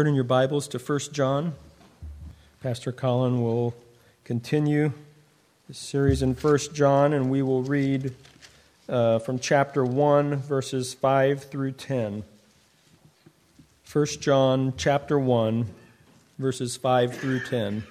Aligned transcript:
Turn 0.00 0.06
in 0.06 0.14
your 0.14 0.24
Bibles 0.24 0.66
to 0.68 0.78
1 0.78 0.98
John. 1.12 1.52
Pastor 2.62 2.90
Colin 2.90 3.42
will 3.42 3.74
continue 4.24 4.94
the 5.68 5.74
series 5.74 6.22
in 6.22 6.32
1 6.32 6.58
John, 6.72 7.12
and 7.12 7.30
we 7.30 7.42
will 7.42 7.62
read 7.62 8.14
uh, 8.88 9.18
from 9.18 9.38
chapter 9.38 9.84
1, 9.84 10.36
verses 10.36 10.94
5 10.94 11.44
through 11.44 11.72
10. 11.72 12.24
1 13.92 14.06
John 14.22 14.72
chapter 14.78 15.18
1, 15.18 15.66
verses 16.38 16.78
5 16.78 17.18
through 17.18 17.40
10. 17.40 17.84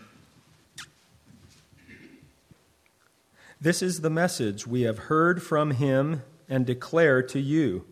This 3.61 3.83
is 3.83 4.01
the 4.01 4.09
message 4.09 4.65
we 4.65 4.81
have 4.81 4.97
heard 4.97 5.43
from 5.43 5.69
him 5.69 6.23
and 6.49 6.65
declare 6.65 7.21
to 7.21 7.39
you 7.39 7.85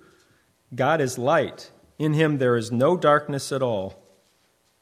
God 0.74 1.02
is 1.02 1.20
light 1.20 1.70
in 2.00 2.14
him 2.14 2.40
there 2.40 2.58
is 2.58 2.72
no 2.72 2.98
darkness 2.98 3.52
at 3.52 3.62
all. 3.62 4.07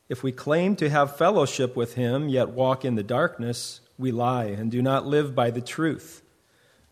If 0.07 0.21
we 0.21 0.31
claim 0.31 0.75
to 0.77 0.89
have 0.89 1.17
fellowship 1.17 1.75
with 1.75 1.95
him, 1.95 2.29
yet 2.29 2.49
walk 2.49 2.85
in 2.85 2.95
the 2.95 3.03
darkness, 3.03 3.81
we 3.97 4.11
lie 4.11 4.45
and 4.45 4.69
do 4.69 4.81
not 4.81 5.07
live 5.07 5.33
by 5.33 5.49
the 5.49 5.61
truth. 5.61 6.21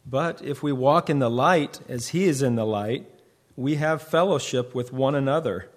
But 0.05 0.41
if 0.41 0.63
we 0.63 0.71
walk 0.71 1.09
in 1.09 1.19
the 1.19 1.29
light 1.29 1.79
as 1.87 2.09
he 2.09 2.25
is 2.25 2.41
in 2.41 2.55
the 2.55 2.65
light, 2.65 3.07
we 3.55 3.75
have 3.75 4.01
fellowship 4.01 4.73
with 4.73 4.91
one 4.91 5.15
another, 5.15 5.69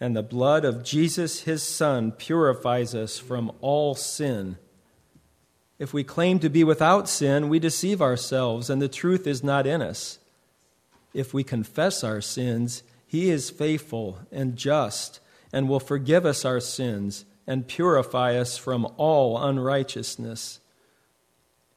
and 0.00 0.16
the 0.16 0.22
blood 0.22 0.64
of 0.64 0.82
Jesus 0.82 1.42
his 1.42 1.62
Son 1.62 2.10
purifies 2.10 2.94
us 2.94 3.18
from 3.18 3.52
all 3.60 3.94
sin. 3.94 4.56
If 5.78 5.94
we 5.94 6.04
claim 6.04 6.40
to 6.40 6.50
be 6.50 6.64
without 6.64 7.08
sin, 7.08 7.48
we 7.48 7.58
deceive 7.58 8.02
ourselves, 8.02 8.68
and 8.68 8.82
the 8.82 8.88
truth 8.88 9.26
is 9.26 9.44
not 9.44 9.66
in 9.66 9.80
us. 9.80 10.18
If 11.14 11.32
we 11.32 11.44
confess 11.44 12.04
our 12.04 12.20
sins, 12.20 12.82
he 13.06 13.30
is 13.30 13.48
faithful 13.48 14.18
and 14.30 14.56
just 14.56 15.20
and 15.52 15.68
will 15.68 15.80
forgive 15.80 16.24
us 16.24 16.44
our 16.44 16.60
sins 16.60 17.24
and 17.46 17.66
purify 17.66 18.36
us 18.36 18.56
from 18.56 18.86
all 18.96 19.42
unrighteousness. 19.42 20.60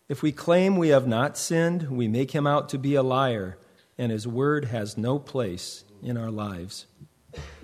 If 0.07 0.21
we 0.21 0.31
claim 0.31 0.75
we 0.75 0.89
have 0.89 1.07
not 1.07 1.37
sinned, 1.37 1.89
we 1.89 2.07
make 2.07 2.31
him 2.31 2.45
out 2.45 2.69
to 2.69 2.77
be 2.77 2.93
a 2.95 3.03
liar, 3.03 3.57
and 3.97 4.11
his 4.11 4.27
word 4.27 4.65
has 4.65 4.97
no 4.97 5.17
place 5.17 5.85
in 6.03 6.17
our 6.17 6.29
lives. 6.29 6.85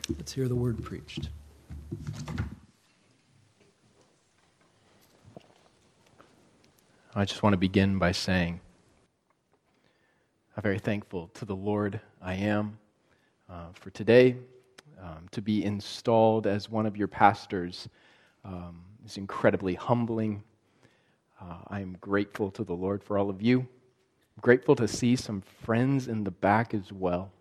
Let's 0.10 0.34
hear 0.34 0.48
the 0.48 0.56
word 0.56 0.84
preached. 0.84 1.30
I 7.14 7.26
just 7.26 7.44
want 7.44 7.54
to 7.54 7.58
begin 7.58 8.00
by 8.00 8.14
saying, 8.14 8.62
I'm 10.56 10.64
very 10.64 10.80
thankful 10.80 11.30
to 11.36 11.46
the 11.46 11.56
Lord 11.56 12.00
I 12.22 12.36
am 12.36 12.80
uh, 13.50 13.68
for 13.73 13.90
today. 13.90 14.38
Um, 15.02 15.28
to 15.31 15.42
be 15.42 15.64
installed 15.64 16.45
as 16.45 16.69
one 16.69 16.86
of 16.86 16.97
your 16.97 17.08
pastors 17.08 17.88
um, 18.44 18.81
is 19.05 19.16
incredibly 19.17 19.75
humbling. 19.75 20.44
Uh, 21.39 21.59
I 21.67 21.80
am 21.80 21.97
grateful 22.02 22.52
to 22.52 22.66
the 22.66 22.73
Lord 22.73 23.02
for 23.02 23.17
all 23.17 23.30
of 23.30 23.42
you. 23.42 23.59
I'm 23.61 24.42
grateful 24.42 24.75
to 24.75 24.88
see 24.88 25.16
some 25.16 25.42
friends 25.42 26.08
in 26.08 26.25
the 26.25 26.31
back 26.31 26.73
as 26.73 26.92
well. 26.92 27.31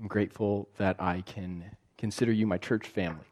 I'm 0.00 0.06
grateful 0.06 0.68
that 0.78 0.96
I 1.00 1.22
can 1.22 1.64
consider 1.98 2.32
you 2.32 2.46
my 2.46 2.58
church 2.58 2.86
family. 2.86 3.26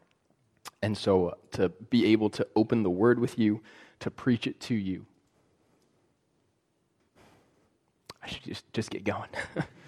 And 0.81 0.97
so 0.97 1.29
uh, 1.29 1.35
to 1.51 1.69
be 1.69 2.05
able 2.07 2.29
to 2.31 2.47
open 2.55 2.83
the 2.83 2.89
word 2.89 3.19
with 3.19 3.39
you, 3.39 3.61
to 3.99 4.11
preach 4.11 4.45
it 4.45 4.59
to 4.61 4.75
you, 4.75 5.05
I 8.21 8.27
should 8.27 8.43
just, 8.43 8.71
just 8.73 8.89
get 8.89 9.03
going. 9.03 9.29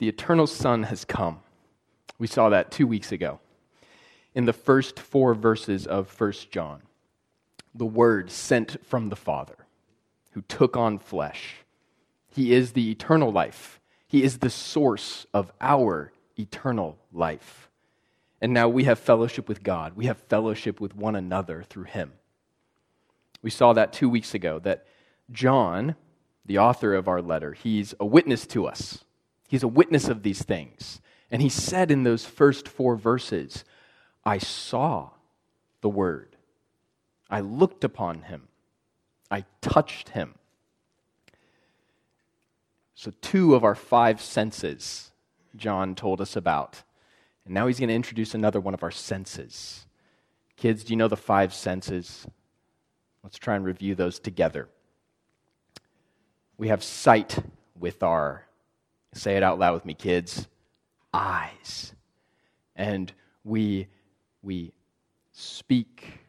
the 0.00 0.08
eternal 0.08 0.46
Son 0.46 0.84
has 0.84 1.04
come. 1.04 1.40
We 2.18 2.26
saw 2.26 2.48
that 2.48 2.70
two 2.70 2.86
weeks 2.86 3.12
ago 3.12 3.38
in 4.34 4.46
the 4.46 4.52
first 4.54 4.98
four 4.98 5.34
verses 5.34 5.86
of 5.86 6.18
1 6.18 6.32
John. 6.50 6.82
The 7.74 7.84
Word 7.86 8.30
sent 8.30 8.84
from 8.84 9.10
the 9.10 9.16
Father, 9.16 9.66
who 10.32 10.40
took 10.42 10.74
on 10.74 10.98
flesh. 10.98 11.56
He 12.28 12.54
is 12.54 12.72
the 12.72 12.90
eternal 12.90 13.30
life, 13.30 13.78
He 14.08 14.22
is 14.22 14.38
the 14.38 14.50
source 14.50 15.26
of 15.34 15.52
our 15.60 16.12
eternal 16.38 16.96
life. 17.12 17.68
And 18.40 18.54
now 18.54 18.70
we 18.70 18.84
have 18.84 18.98
fellowship 18.98 19.48
with 19.50 19.62
God, 19.62 19.96
we 19.96 20.06
have 20.06 20.16
fellowship 20.16 20.80
with 20.80 20.96
one 20.96 21.14
another 21.14 21.62
through 21.62 21.84
Him. 21.84 22.12
We 23.42 23.50
saw 23.50 23.74
that 23.74 23.92
two 23.92 24.08
weeks 24.08 24.32
ago, 24.32 24.60
that 24.60 24.86
John, 25.30 25.94
the 26.46 26.56
author 26.56 26.94
of 26.94 27.06
our 27.06 27.20
letter, 27.20 27.52
he's 27.52 27.94
a 28.00 28.06
witness 28.06 28.46
to 28.48 28.66
us 28.66 29.04
He's 29.50 29.64
a 29.64 29.68
witness 29.68 30.08
of 30.08 30.22
these 30.22 30.44
things. 30.44 31.00
And 31.28 31.42
he 31.42 31.48
said 31.48 31.90
in 31.90 32.04
those 32.04 32.24
first 32.24 32.68
four 32.68 32.94
verses, 32.94 33.64
I 34.24 34.38
saw 34.38 35.10
the 35.80 35.88
Word. 35.88 36.36
I 37.28 37.40
looked 37.40 37.82
upon 37.82 38.22
him. 38.22 38.46
I 39.28 39.44
touched 39.60 40.10
him. 40.10 40.36
So, 42.94 43.12
two 43.20 43.56
of 43.56 43.64
our 43.64 43.74
five 43.74 44.22
senses, 44.22 45.10
John 45.56 45.96
told 45.96 46.20
us 46.20 46.36
about. 46.36 46.84
And 47.44 47.52
now 47.52 47.66
he's 47.66 47.80
going 47.80 47.88
to 47.88 47.94
introduce 47.94 48.36
another 48.36 48.60
one 48.60 48.74
of 48.74 48.84
our 48.84 48.92
senses. 48.92 49.84
Kids, 50.56 50.84
do 50.84 50.92
you 50.92 50.96
know 50.96 51.08
the 51.08 51.16
five 51.16 51.52
senses? 51.52 52.24
Let's 53.24 53.38
try 53.38 53.56
and 53.56 53.64
review 53.64 53.96
those 53.96 54.20
together. 54.20 54.68
We 56.56 56.68
have 56.68 56.84
sight 56.84 57.36
with 57.74 58.04
our 58.04 58.46
Say 59.12 59.36
it 59.36 59.42
out 59.42 59.58
loud 59.58 59.74
with 59.74 59.84
me, 59.84 59.94
kids. 59.94 60.46
Eyes. 61.12 61.92
And 62.76 63.12
we, 63.44 63.88
we 64.42 64.72
speak 65.32 66.20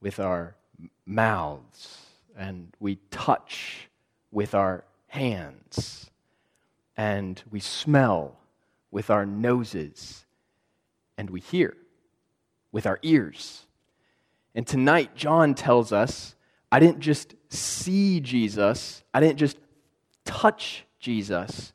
with 0.00 0.18
our 0.18 0.56
mouths, 1.04 2.06
and 2.36 2.74
we 2.80 2.96
touch 3.10 3.88
with 4.30 4.54
our 4.54 4.84
hands, 5.08 6.10
and 6.96 7.42
we 7.50 7.60
smell 7.60 8.38
with 8.90 9.10
our 9.10 9.26
noses, 9.26 10.24
and 11.18 11.28
we 11.30 11.40
hear 11.40 11.76
with 12.72 12.86
our 12.86 12.98
ears. 13.02 13.66
And 14.54 14.66
tonight, 14.66 15.14
John 15.14 15.54
tells 15.54 15.92
us 15.92 16.34
I 16.72 16.78
didn't 16.78 17.00
just 17.00 17.34
see 17.48 18.20
Jesus, 18.20 19.02
I 19.12 19.20
didn't 19.20 19.38
just 19.38 19.58
touch 20.24 20.84
Jesus, 20.98 21.72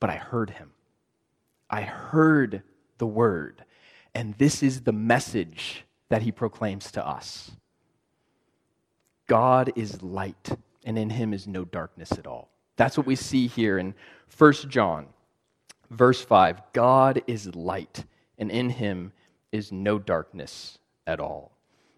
but 0.00 0.10
I 0.10 0.16
heard 0.16 0.50
him. 0.50 0.70
I 1.70 1.82
heard 1.82 2.62
the 2.98 3.06
word. 3.06 3.64
And 4.14 4.34
this 4.38 4.62
is 4.62 4.82
the 4.82 4.92
message 4.92 5.84
that 6.08 6.22
he 6.22 6.32
proclaims 6.32 6.90
to 6.92 7.06
us 7.06 7.50
God 9.26 9.72
is 9.74 10.02
light, 10.02 10.50
and 10.84 10.98
in 10.98 11.10
him 11.10 11.34
is 11.34 11.46
no 11.46 11.64
darkness 11.64 12.12
at 12.12 12.26
all. 12.26 12.48
That's 12.76 12.96
what 12.96 13.06
we 13.06 13.16
see 13.16 13.48
here 13.48 13.78
in 13.78 13.94
1 14.36 14.52
John, 14.68 15.06
verse 15.90 16.22
5. 16.22 16.62
God 16.72 17.22
is 17.26 17.54
light, 17.54 18.04
and 18.38 18.50
in 18.50 18.70
him 18.70 19.12
is 19.50 19.72
no 19.72 19.98
darkness 19.98 20.78
at 21.06 21.18
all. 21.18 21.52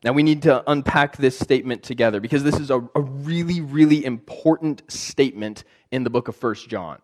Now, 0.04 0.12
we 0.12 0.22
need 0.22 0.42
to 0.42 0.62
unpack 0.70 1.16
this 1.16 1.36
statement 1.36 1.82
together 1.82 2.20
because 2.20 2.44
this 2.44 2.58
is 2.60 2.70
a, 2.70 2.78
a 2.94 3.00
really, 3.00 3.60
really 3.60 4.04
important 4.04 4.82
statement 4.90 5.64
in 5.90 6.04
the 6.04 6.10
book 6.10 6.28
of 6.28 6.40
1 6.40 6.54
John. 6.68 7.00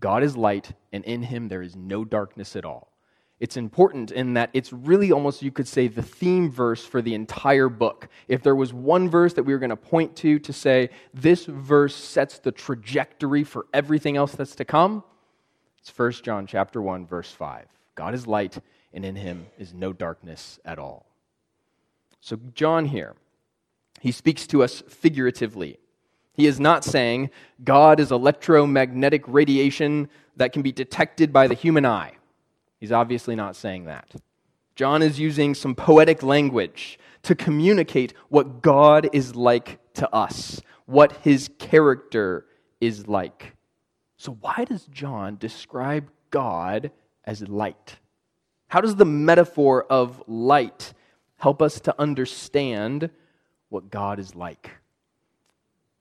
God 0.00 0.22
is 0.22 0.36
light, 0.36 0.72
and 0.92 1.04
in 1.04 1.22
him 1.22 1.48
there 1.48 1.62
is 1.62 1.74
no 1.74 2.04
darkness 2.04 2.56
at 2.56 2.64
all. 2.64 2.92
It's 3.40 3.56
important 3.56 4.10
in 4.10 4.34
that 4.34 4.50
it's 4.52 4.72
really 4.72 5.12
almost, 5.12 5.42
you 5.42 5.52
could 5.52 5.68
say, 5.68 5.86
the 5.86 6.02
theme 6.02 6.50
verse 6.50 6.84
for 6.84 7.00
the 7.00 7.14
entire 7.14 7.68
book. 7.68 8.08
If 8.26 8.42
there 8.42 8.56
was 8.56 8.72
one 8.72 9.08
verse 9.08 9.34
that 9.34 9.44
we 9.44 9.52
were 9.52 9.60
going 9.60 9.70
to 9.70 9.76
point 9.76 10.16
to 10.16 10.40
to 10.40 10.52
say, 10.52 10.90
this 11.14 11.44
verse 11.44 11.94
sets 11.94 12.40
the 12.40 12.50
trajectory 12.50 13.44
for 13.44 13.66
everything 13.72 14.16
else 14.16 14.32
that's 14.32 14.56
to 14.56 14.64
come, 14.64 15.04
it's 15.78 15.96
1 15.96 16.12
John 16.24 16.46
chapter 16.46 16.82
1, 16.82 17.06
verse 17.06 17.30
5. 17.30 17.66
God 17.94 18.14
is 18.14 18.26
light, 18.26 18.58
and 18.92 19.04
in 19.04 19.14
him 19.14 19.46
is 19.56 19.72
no 19.72 19.92
darkness 19.92 20.58
at 20.64 20.78
all. 20.78 21.06
So, 22.20 22.38
John 22.54 22.86
here, 22.86 23.14
he 24.00 24.10
speaks 24.10 24.46
to 24.48 24.64
us 24.64 24.82
figuratively. 24.88 25.78
He 26.38 26.46
is 26.46 26.60
not 26.60 26.84
saying 26.84 27.30
God 27.64 27.98
is 27.98 28.12
electromagnetic 28.12 29.24
radiation 29.26 30.08
that 30.36 30.52
can 30.52 30.62
be 30.62 30.70
detected 30.70 31.32
by 31.32 31.48
the 31.48 31.54
human 31.54 31.84
eye. 31.84 32.12
He's 32.78 32.92
obviously 32.92 33.34
not 33.34 33.56
saying 33.56 33.86
that. 33.86 34.14
John 34.76 35.02
is 35.02 35.18
using 35.18 35.52
some 35.56 35.74
poetic 35.74 36.22
language 36.22 36.96
to 37.24 37.34
communicate 37.34 38.14
what 38.28 38.62
God 38.62 39.08
is 39.12 39.34
like 39.34 39.80
to 39.94 40.08
us, 40.14 40.62
what 40.86 41.10
his 41.24 41.50
character 41.58 42.46
is 42.80 43.08
like. 43.08 43.56
So, 44.16 44.38
why 44.40 44.64
does 44.64 44.86
John 44.92 45.38
describe 45.38 46.08
God 46.30 46.92
as 47.24 47.48
light? 47.48 47.96
How 48.68 48.80
does 48.80 48.94
the 48.94 49.04
metaphor 49.04 49.86
of 49.90 50.22
light 50.28 50.94
help 51.38 51.60
us 51.60 51.80
to 51.80 52.00
understand 52.00 53.10
what 53.70 53.90
God 53.90 54.20
is 54.20 54.36
like? 54.36 54.70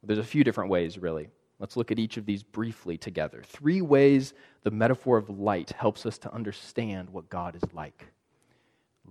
There's 0.07 0.19
a 0.19 0.24
few 0.24 0.45
different 0.45 0.69
ways, 0.69 0.98
really. 0.98 1.30
Let's 1.59 1.75
look 1.75 1.92
at 1.92 2.00
each 2.00 2.15
of 2.15 2.25
these 2.25 2.42
briefly 2.42 2.98
together. 2.98 3.44
Three 3.45 3.81
ways 3.81 4.33
the 4.63 4.71
metaphor 4.71 5.18
of 5.18 5.30
light 5.30 5.71
helps 5.71 6.06
us 6.06 6.18
to 6.19 6.33
understand 6.33 7.09
what 7.09 7.30
God 7.30 7.56
is 7.56 7.74
like. 7.74 8.06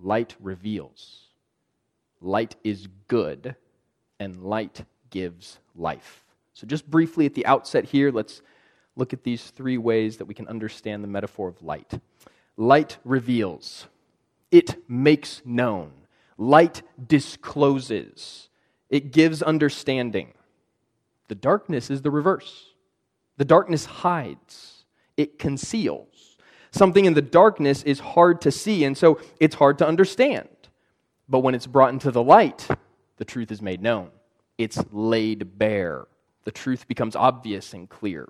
Light 0.01 0.35
reveals, 0.39 1.27
light 2.19 2.55
is 2.63 2.87
good, 3.07 3.55
and 4.19 4.43
light 4.43 4.85
gives 5.11 5.59
life. 5.75 6.23
So, 6.53 6.65
just 6.65 6.89
briefly 6.89 7.27
at 7.27 7.35
the 7.35 7.45
outset 7.45 7.85
here, 7.85 8.11
let's 8.11 8.41
look 8.95 9.13
at 9.13 9.23
these 9.23 9.51
three 9.51 9.77
ways 9.77 10.17
that 10.17 10.25
we 10.25 10.33
can 10.33 10.47
understand 10.47 11.03
the 11.03 11.07
metaphor 11.07 11.47
of 11.47 11.61
light. 11.61 11.99
Light 12.55 12.97
reveals, 13.03 13.85
it 14.49 14.89
makes 14.89 15.43
known, 15.45 15.91
light 16.37 16.81
discloses, 17.07 18.49
it 18.89 19.11
gives 19.11 19.43
understanding. 19.43 20.33
The 21.27 21.35
darkness 21.35 21.89
is 21.89 22.01
the 22.01 22.11
reverse. 22.11 22.73
The 23.37 23.45
darkness 23.45 23.85
hides, 23.85 24.85
it 25.15 25.37
conceals. 25.39 26.37
Something 26.71 27.05
in 27.05 27.13
the 27.13 27.21
darkness 27.21 27.83
is 27.83 27.99
hard 27.99 28.41
to 28.41 28.51
see, 28.51 28.83
and 28.83 28.97
so 28.97 29.19
it's 29.39 29.55
hard 29.55 29.77
to 29.79 29.87
understand. 29.87 30.49
But 31.29 31.39
when 31.39 31.55
it's 31.55 31.67
brought 31.67 31.93
into 31.93 32.11
the 32.11 32.23
light, 32.23 32.67
the 33.17 33.25
truth 33.25 33.51
is 33.51 33.61
made 33.61 33.81
known. 33.81 34.09
It's 34.57 34.83
laid 34.91 35.57
bare. 35.57 36.07
The 36.45 36.51
truth 36.51 36.87
becomes 36.87 37.15
obvious 37.15 37.73
and 37.73 37.89
clear. 37.89 38.27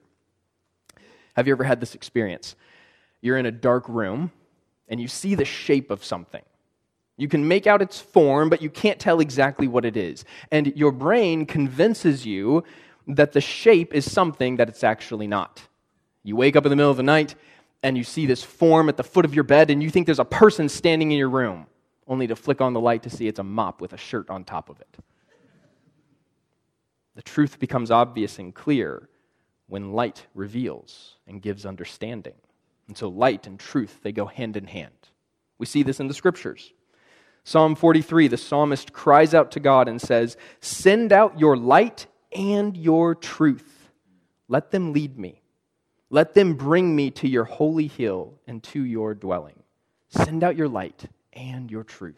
Have 1.35 1.47
you 1.47 1.53
ever 1.53 1.63
had 1.63 1.79
this 1.79 1.95
experience? 1.95 2.55
You're 3.21 3.38
in 3.38 3.45
a 3.45 3.51
dark 3.51 3.88
room 3.88 4.31
and 4.88 4.99
you 4.99 5.07
see 5.07 5.35
the 5.35 5.45
shape 5.45 5.91
of 5.91 6.03
something. 6.03 6.41
You 7.17 7.27
can 7.27 7.47
make 7.47 7.65
out 7.65 7.81
its 7.81 7.99
form, 7.99 8.49
but 8.49 8.61
you 8.61 8.69
can't 8.69 8.99
tell 8.99 9.19
exactly 9.19 9.67
what 9.67 9.85
it 9.85 9.97
is. 9.97 10.23
And 10.51 10.67
your 10.75 10.91
brain 10.91 11.45
convinces 11.45 12.25
you 12.25 12.63
that 13.07 13.31
the 13.31 13.42
shape 13.42 13.94
is 13.94 14.09
something 14.09 14.57
that 14.57 14.69
it's 14.69 14.83
actually 14.83 15.27
not. 15.27 15.62
You 16.24 16.36
wake 16.36 16.56
up 16.56 16.65
in 16.65 16.69
the 16.69 16.75
middle 16.75 16.92
of 16.92 16.98
the 16.98 17.04
night 17.04 17.36
and 17.81 17.98
you 17.98 18.04
see 18.04 18.25
this 18.25 18.44
form 18.44 18.89
at 18.89 18.98
the 18.98 19.04
foot 19.04 19.25
of 19.25 19.33
your 19.33 19.44
bed 19.44 19.69
and 19.69 19.81
you 19.81 19.89
think 19.89 20.06
there's 20.06 20.19
a 20.19 20.25
person 20.25 20.68
standing 20.68 21.12
in 21.12 21.18
your 21.18 21.30
room, 21.30 21.68
only 22.07 22.27
to 22.27 22.36
flick 22.36 22.59
on 22.59 22.74
the 22.74 22.80
light 22.80 23.04
to 23.04 23.09
see 23.09 23.27
it's 23.27 23.39
a 23.39 23.44
mop 23.44 23.80
with 23.81 23.94
a 23.94 23.98
shirt 23.98 24.30
on 24.30 24.44
top 24.44 24.69
of 24.69 24.80
it. 24.81 24.98
The 27.15 27.21
truth 27.21 27.59
becomes 27.59 27.89
obvious 27.89 28.39
and 28.39 28.54
clear 28.54 29.09
when 29.68 29.94
light 29.94 30.27
reveals 30.33 31.15
and 31.25 31.42
gives 31.42 31.65
understanding. 31.65 32.36
And 32.88 32.98
so 32.98 33.09
light 33.09 33.48
and 33.48 33.59
truth, 33.59 34.00
they 34.04 34.12
go 34.12 34.25
hand 34.25 34.57
in 34.57 34.68
hand. 34.68 34.94
We 35.57 35.65
see 35.65 35.83
this 35.83 36.00
in 36.00 36.07
the 36.07 36.13
scriptures. 36.13 36.74
Psalm 37.44 37.75
43, 37.75 38.27
the 38.27 38.38
psalmist 38.38 38.94
cries 38.94 39.33
out 39.33 39.51
to 39.51 39.59
God 39.59 39.88
and 39.88 40.01
says, 40.01 40.38
Send 40.59 41.13
out 41.13 41.39
your 41.39 41.56
light 41.56 42.07
and 42.31 42.75
your 42.75 43.15
truth. 43.15 43.89
Let 44.47 44.71
them 44.71 44.94
lead 44.94 45.18
me. 45.18 45.41
Let 46.09 46.33
them 46.33 46.53
bring 46.53 46.95
me 46.95 47.12
to 47.12 47.27
your 47.27 47.44
holy 47.44 47.88
hill 47.88 48.39
and 48.47 48.63
to 48.63 48.83
your 48.83 49.13
dwelling. 49.13 49.62
Send 50.09 50.44
out 50.44 50.56
your 50.56 50.69
light 50.69 51.06
and 51.33 51.69
your 51.69 51.83
truth. 51.83 52.15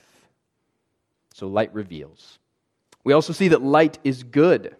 So 1.33 1.47
light 1.47 1.73
reveals. 1.73 2.39
We 3.03 3.13
also 3.13 3.33
see 3.33 3.47
that 3.49 3.61
light 3.61 3.97
is 4.03 4.23
good, 4.23 4.75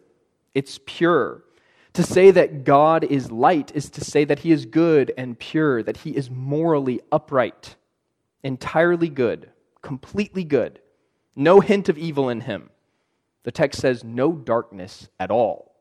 it's 0.53 0.79
pure. 0.85 1.43
To 1.93 2.03
say 2.03 2.29
that 2.31 2.65
God 2.65 3.03
is 3.03 3.31
light 3.31 3.71
is 3.73 3.89
to 3.91 4.03
say 4.03 4.23
that 4.25 4.39
he 4.39 4.51
is 4.51 4.65
good 4.67 5.11
and 5.17 5.37
pure, 5.39 5.81
that 5.81 5.97
he 5.97 6.15
is 6.15 6.29
morally 6.29 7.01
upright, 7.11 7.75
entirely 8.43 9.09
good, 9.09 9.49
completely 9.81 10.43
good, 10.43 10.79
no 11.35 11.61
hint 11.61 11.89
of 11.89 11.97
evil 11.97 12.29
in 12.29 12.41
him. 12.41 12.69
The 13.43 13.51
text 13.51 13.79
says 13.79 14.03
no 14.03 14.33
darkness 14.33 15.09
at 15.19 15.31
all. 15.31 15.75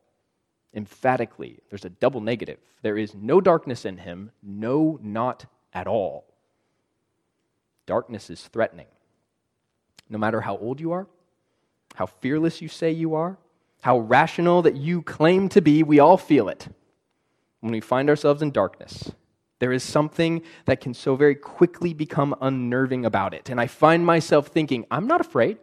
Emphatically, 0.75 1.60
there's 1.70 1.84
a 1.84 1.90
double 1.90 2.20
negative. 2.20 2.58
There 2.82 2.99
is 2.99 3.14
no 3.14 3.40
darkness 3.40 3.84
in 3.84 3.99
him, 3.99 4.31
no, 4.43 4.99
not 5.02 5.46
at 5.72 5.87
all. 5.87 6.26
Darkness 7.87 8.31
is 8.31 8.46
threatening. 8.49 8.87
No 10.08 10.19
matter 10.19 10.40
how 10.40 10.56
old 10.56 10.81
you 10.81 10.93
are, 10.93 11.06
how 11.94 12.06
fearless 12.06 12.62
you 12.62 12.69
say 12.69 12.90
you 12.90 13.14
are, 13.14 13.38
how 13.82 13.99
rational 13.99 14.62
that 14.62 14.76
you 14.76 15.02
claim 15.02 15.49
to 15.50 15.61
be, 15.61 15.82
we 15.82 15.99
all 15.99 16.16
feel 16.16 16.49
it 16.49 16.69
when 17.61 17.72
we 17.72 17.81
find 17.81 18.08
ourselves 18.08 18.43
in 18.43 18.50
darkness. 18.50 19.12
There 19.58 19.72
is 19.72 19.82
something 19.82 20.43
that 20.66 20.81
can 20.81 20.94
so 20.94 21.16
very 21.16 21.34
quickly 21.34 21.93
become 21.93 22.34
unnerving 22.40 23.04
about 23.04 23.34
it. 23.34 23.49
And 23.50 23.61
I 23.61 23.66
find 23.66 24.06
myself 24.06 24.49
thinking, 24.49 24.87
I'm 24.90 25.06
not 25.06 25.20
afraid. 25.20 25.58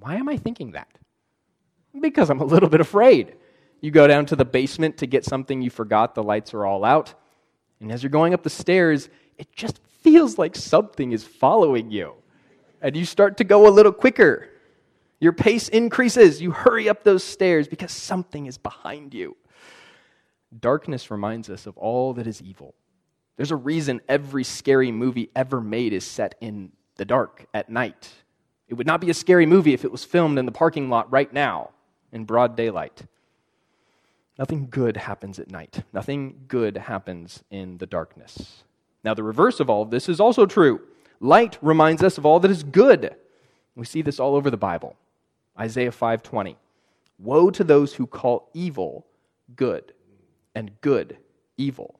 Why 0.00 0.16
am 0.16 0.28
I 0.28 0.36
thinking 0.36 0.72
that? 0.72 0.88
Because 1.98 2.30
I'm 2.30 2.40
a 2.40 2.44
little 2.44 2.68
bit 2.68 2.80
afraid. 2.80 3.36
You 3.80 3.90
go 3.90 4.06
down 4.06 4.26
to 4.26 4.36
the 4.36 4.44
basement 4.44 4.98
to 4.98 5.06
get 5.06 5.24
something 5.24 5.62
you 5.62 5.70
forgot, 5.70 6.14
the 6.14 6.22
lights 6.22 6.52
are 6.54 6.66
all 6.66 6.84
out. 6.84 7.14
And 7.80 7.90
as 7.90 8.02
you're 8.02 8.10
going 8.10 8.34
up 8.34 8.42
the 8.42 8.50
stairs, 8.50 9.08
it 9.38 9.52
just 9.52 9.80
feels 10.02 10.38
like 10.38 10.56
something 10.56 11.12
is 11.12 11.24
following 11.24 11.90
you. 11.90 12.14
And 12.82 12.96
you 12.96 13.04
start 13.04 13.36
to 13.38 13.44
go 13.44 13.68
a 13.68 13.70
little 13.70 13.92
quicker. 13.92 14.48
Your 15.18 15.32
pace 15.32 15.68
increases. 15.68 16.40
You 16.40 16.50
hurry 16.50 16.88
up 16.88 17.04
those 17.04 17.24
stairs 17.24 17.68
because 17.68 17.92
something 17.92 18.46
is 18.46 18.58
behind 18.58 19.12
you. 19.14 19.36
Darkness 20.58 21.10
reminds 21.10 21.48
us 21.48 21.66
of 21.66 21.76
all 21.76 22.14
that 22.14 22.26
is 22.26 22.42
evil. 22.42 22.74
There's 23.36 23.50
a 23.50 23.56
reason 23.56 24.00
every 24.08 24.44
scary 24.44 24.92
movie 24.92 25.30
ever 25.34 25.60
made 25.60 25.92
is 25.92 26.04
set 26.04 26.34
in 26.40 26.72
the 26.96 27.04
dark 27.04 27.46
at 27.54 27.70
night. 27.70 28.10
It 28.70 28.74
would 28.74 28.86
not 28.86 29.00
be 29.00 29.10
a 29.10 29.14
scary 29.14 29.46
movie 29.46 29.74
if 29.74 29.84
it 29.84 29.90
was 29.90 30.04
filmed 30.04 30.38
in 30.38 30.46
the 30.46 30.52
parking 30.52 30.88
lot 30.88 31.10
right 31.10 31.30
now 31.32 31.70
in 32.12 32.24
broad 32.24 32.56
daylight. 32.56 33.02
Nothing 34.38 34.68
good 34.70 34.96
happens 34.96 35.40
at 35.40 35.50
night. 35.50 35.82
Nothing 35.92 36.44
good 36.46 36.76
happens 36.76 37.42
in 37.50 37.78
the 37.78 37.86
darkness. 37.86 38.62
Now, 39.02 39.12
the 39.12 39.24
reverse 39.24 39.58
of 39.58 39.68
all 39.68 39.82
of 39.82 39.90
this 39.90 40.08
is 40.08 40.20
also 40.20 40.46
true. 40.46 40.80
Light 41.18 41.58
reminds 41.60 42.04
us 42.04 42.16
of 42.16 42.24
all 42.24 42.38
that 42.40 42.50
is 42.50 42.62
good. 42.62 43.16
We 43.74 43.84
see 43.84 44.02
this 44.02 44.20
all 44.20 44.36
over 44.36 44.50
the 44.50 44.56
Bible. 44.56 44.94
Isaiah 45.58 45.90
5:20. 45.90 46.56
Woe 47.18 47.50
to 47.50 47.64
those 47.64 47.94
who 47.94 48.06
call 48.06 48.50
evil 48.54 49.04
good 49.56 49.92
and 50.54 50.80
good 50.80 51.18
evil, 51.56 51.98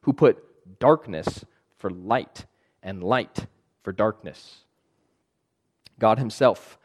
who 0.00 0.14
put 0.14 0.78
darkness 0.80 1.44
for 1.76 1.90
light 1.90 2.46
and 2.82 3.04
light 3.04 3.46
for 3.82 3.92
darkness. 3.92 4.65
God 5.98 6.18
himself 6.18 6.78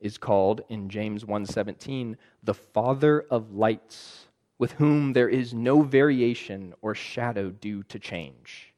is 0.00 0.18
called 0.18 0.62
in 0.68 0.88
James 0.88 1.24
1:17 1.24 2.16
the 2.42 2.54
father 2.54 3.20
of 3.30 3.54
lights 3.54 4.28
with 4.58 4.72
whom 4.72 5.12
there 5.12 5.28
is 5.28 5.54
no 5.54 5.82
variation 5.82 6.74
or 6.82 6.94
shadow 6.94 7.50
due 7.50 7.82
to 7.84 7.98
change. 7.98 8.74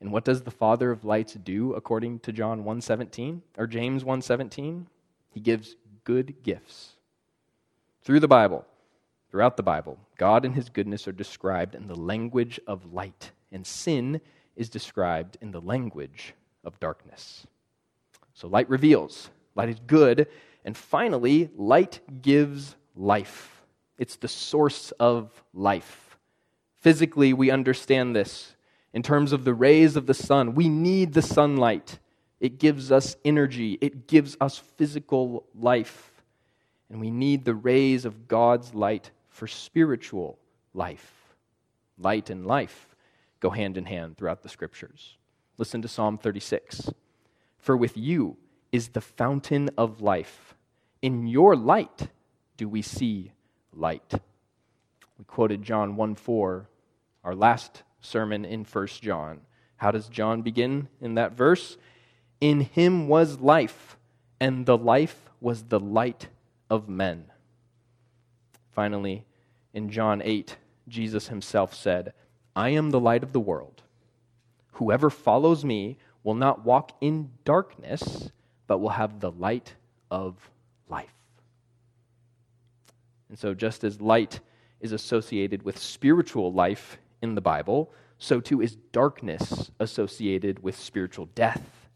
And 0.00 0.12
what 0.12 0.24
does 0.24 0.42
the 0.42 0.50
father 0.50 0.92
of 0.92 1.04
lights 1.04 1.34
do 1.34 1.74
according 1.74 2.20
to 2.20 2.32
John 2.32 2.64
1:17 2.64 3.42
or 3.56 3.66
James 3.66 4.04
1:17? 4.04 4.86
He 5.30 5.40
gives 5.40 5.76
good 6.04 6.42
gifts. 6.42 6.96
Through 8.02 8.20
the 8.20 8.28
Bible, 8.28 8.64
throughout 9.30 9.56
the 9.56 9.62
Bible, 9.62 9.98
God 10.16 10.44
and 10.44 10.54
his 10.54 10.68
goodness 10.68 11.06
are 11.08 11.12
described 11.12 11.74
in 11.74 11.88
the 11.88 11.96
language 11.96 12.60
of 12.66 12.92
light, 12.92 13.32
and 13.50 13.66
sin 13.66 14.20
is 14.56 14.70
described 14.70 15.36
in 15.40 15.50
the 15.50 15.60
language 15.60 16.34
of 16.64 16.80
darkness. 16.80 17.46
So 18.38 18.46
light 18.46 18.70
reveals, 18.70 19.30
light 19.56 19.68
is 19.68 19.80
good. 19.84 20.28
And 20.64 20.76
finally, 20.76 21.50
light 21.56 21.98
gives 22.22 22.76
life. 22.94 23.64
It's 23.98 24.14
the 24.14 24.28
source 24.28 24.92
of 24.92 25.42
life. 25.52 26.16
Physically, 26.76 27.32
we 27.32 27.50
understand 27.50 28.14
this. 28.14 28.54
In 28.92 29.02
terms 29.02 29.32
of 29.32 29.44
the 29.44 29.54
rays 29.54 29.96
of 29.96 30.06
the 30.06 30.14
sun, 30.14 30.54
we 30.54 30.68
need 30.68 31.14
the 31.14 31.22
sunlight. 31.22 31.98
It 32.38 32.60
gives 32.60 32.92
us 32.92 33.16
energy, 33.24 33.76
it 33.80 34.06
gives 34.06 34.36
us 34.40 34.56
physical 34.56 35.44
life. 35.58 36.22
And 36.90 37.00
we 37.00 37.10
need 37.10 37.44
the 37.44 37.56
rays 37.56 38.04
of 38.04 38.28
God's 38.28 38.72
light 38.72 39.10
for 39.30 39.48
spiritual 39.48 40.38
life. 40.74 41.34
Light 41.98 42.30
and 42.30 42.46
life 42.46 42.94
go 43.40 43.50
hand 43.50 43.76
in 43.76 43.86
hand 43.86 44.16
throughout 44.16 44.44
the 44.44 44.48
scriptures. 44.48 45.16
Listen 45.56 45.82
to 45.82 45.88
Psalm 45.88 46.18
36. 46.18 46.92
For 47.68 47.76
with 47.76 47.98
you 47.98 48.38
is 48.72 48.88
the 48.88 49.02
fountain 49.02 49.68
of 49.76 50.00
life. 50.00 50.54
In 51.02 51.26
your 51.26 51.54
light 51.54 52.08
do 52.56 52.66
we 52.66 52.80
see 52.80 53.32
light. 53.74 54.14
We 55.18 55.26
quoted 55.26 55.64
John 55.64 55.94
1 55.94 56.14
4, 56.14 56.66
our 57.24 57.34
last 57.34 57.82
sermon 58.00 58.46
in 58.46 58.64
1 58.64 58.86
John. 59.02 59.42
How 59.76 59.90
does 59.90 60.08
John 60.08 60.40
begin 60.40 60.88
in 61.02 61.16
that 61.16 61.32
verse? 61.32 61.76
In 62.40 62.60
him 62.60 63.06
was 63.06 63.38
life, 63.38 63.98
and 64.40 64.64
the 64.64 64.78
life 64.78 65.28
was 65.38 65.64
the 65.64 65.78
light 65.78 66.28
of 66.70 66.88
men. 66.88 67.26
Finally, 68.70 69.26
in 69.74 69.90
John 69.90 70.22
8, 70.24 70.56
Jesus 70.88 71.28
himself 71.28 71.74
said, 71.74 72.14
I 72.56 72.70
am 72.70 72.92
the 72.92 72.98
light 72.98 73.22
of 73.22 73.34
the 73.34 73.40
world. 73.40 73.82
Whoever 74.78 75.10
follows 75.10 75.66
me 75.66 75.98
will 76.22 76.34
not 76.34 76.64
walk 76.64 76.92
in 77.00 77.30
darkness, 77.44 78.30
but 78.66 78.78
will 78.78 78.90
have 78.90 79.20
the 79.20 79.30
light 79.30 79.74
of 80.10 80.50
life. 80.88 81.14
And 83.28 83.38
so, 83.38 83.54
just 83.54 83.84
as 83.84 84.00
light 84.00 84.40
is 84.80 84.92
associated 84.92 85.62
with 85.62 85.78
spiritual 85.78 86.52
life 86.52 86.98
in 87.22 87.34
the 87.34 87.40
Bible, 87.40 87.92
so 88.18 88.40
too 88.40 88.60
is 88.60 88.76
darkness 88.92 89.70
associated 89.78 90.62
with 90.62 90.76
spiritual 90.76 91.26
death. 91.34 91.88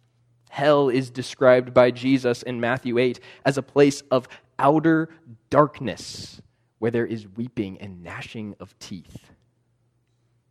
Hell 0.50 0.88
is 0.88 1.10
described 1.10 1.72
by 1.72 1.90
Jesus 1.90 2.42
in 2.42 2.60
Matthew 2.60 2.98
8 2.98 3.20
as 3.44 3.56
a 3.56 3.62
place 3.62 4.02
of 4.10 4.28
outer 4.58 5.08
darkness 5.50 6.42
where 6.78 6.90
there 6.90 7.06
is 7.06 7.26
weeping 7.36 7.80
and 7.80 8.02
gnashing 8.02 8.54
of 8.60 8.78
teeth. 8.78 9.30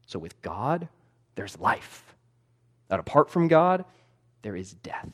So 0.05 0.17
with 0.17 0.41
God, 0.41 0.87
there's 1.35 1.59
life. 1.59 2.15
That 2.91 2.99
apart 2.99 3.29
from 3.29 3.47
God, 3.47 3.85
there 4.41 4.57
is 4.57 4.73
death. 4.73 5.07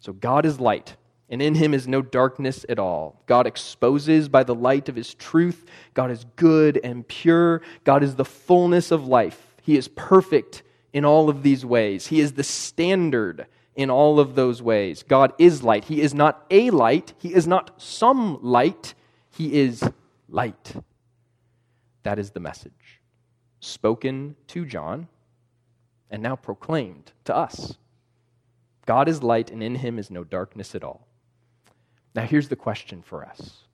So 0.00 0.14
God 0.14 0.46
is 0.46 0.58
light, 0.58 0.96
and 1.28 1.42
in 1.42 1.54
him 1.54 1.74
is 1.74 1.86
no 1.86 2.00
darkness 2.00 2.64
at 2.70 2.78
all. 2.78 3.20
God 3.26 3.46
exposes 3.46 4.30
by 4.30 4.44
the 4.44 4.54
light 4.54 4.88
of 4.88 4.96
his 4.96 5.12
truth. 5.12 5.66
God 5.92 6.10
is 6.10 6.24
good 6.36 6.80
and 6.82 7.06
pure. 7.06 7.60
God 7.84 8.02
is 8.02 8.14
the 8.14 8.24
fullness 8.24 8.90
of 8.90 9.06
life. 9.06 9.54
He 9.60 9.76
is 9.76 9.88
perfect 9.88 10.62
in 10.94 11.04
all 11.04 11.28
of 11.28 11.42
these 11.42 11.66
ways. 11.66 12.06
He 12.06 12.18
is 12.18 12.32
the 12.32 12.42
standard 12.42 13.46
in 13.76 13.90
all 13.90 14.18
of 14.18 14.34
those 14.34 14.62
ways. 14.62 15.02
God 15.02 15.34
is 15.38 15.62
light. 15.62 15.84
He 15.84 16.00
is 16.00 16.14
not 16.14 16.46
a 16.50 16.70
light, 16.70 17.12
He 17.18 17.34
is 17.34 17.46
not 17.46 17.74
some 17.76 18.38
light. 18.42 18.94
He 19.32 19.60
is 19.60 19.86
light. 20.30 20.72
That 22.04 22.18
is 22.18 22.30
the 22.30 22.40
message 22.40 23.02
spoken 23.60 24.36
to 24.46 24.64
John 24.64 25.08
and 26.14 26.22
now 26.22 26.36
proclaimed 26.36 27.10
to 27.24 27.34
us. 27.34 27.74
God 28.86 29.08
is 29.08 29.24
light, 29.24 29.50
and 29.50 29.60
in 29.60 29.74
him 29.74 29.98
is 29.98 30.12
no 30.12 30.22
darkness 30.22 30.76
at 30.76 30.84
all. 30.84 31.08
Now, 32.14 32.22
here's 32.22 32.48
the 32.48 32.54
question 32.54 33.02
for 33.02 33.24
us 33.24 33.64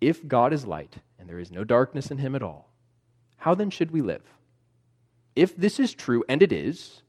If 0.00 0.28
God 0.28 0.52
is 0.52 0.64
light, 0.64 0.98
and 1.18 1.28
there 1.28 1.40
is 1.40 1.50
no 1.50 1.64
darkness 1.64 2.12
in 2.12 2.18
him 2.18 2.36
at 2.36 2.44
all, 2.44 2.68
how 3.38 3.56
then 3.56 3.70
should 3.70 3.90
we 3.90 4.02
live? 4.02 4.22
If 5.34 5.56
this 5.56 5.80
is 5.80 5.94
true, 5.94 6.22
and 6.28 6.44
it 6.44 6.52
is, 6.52 7.02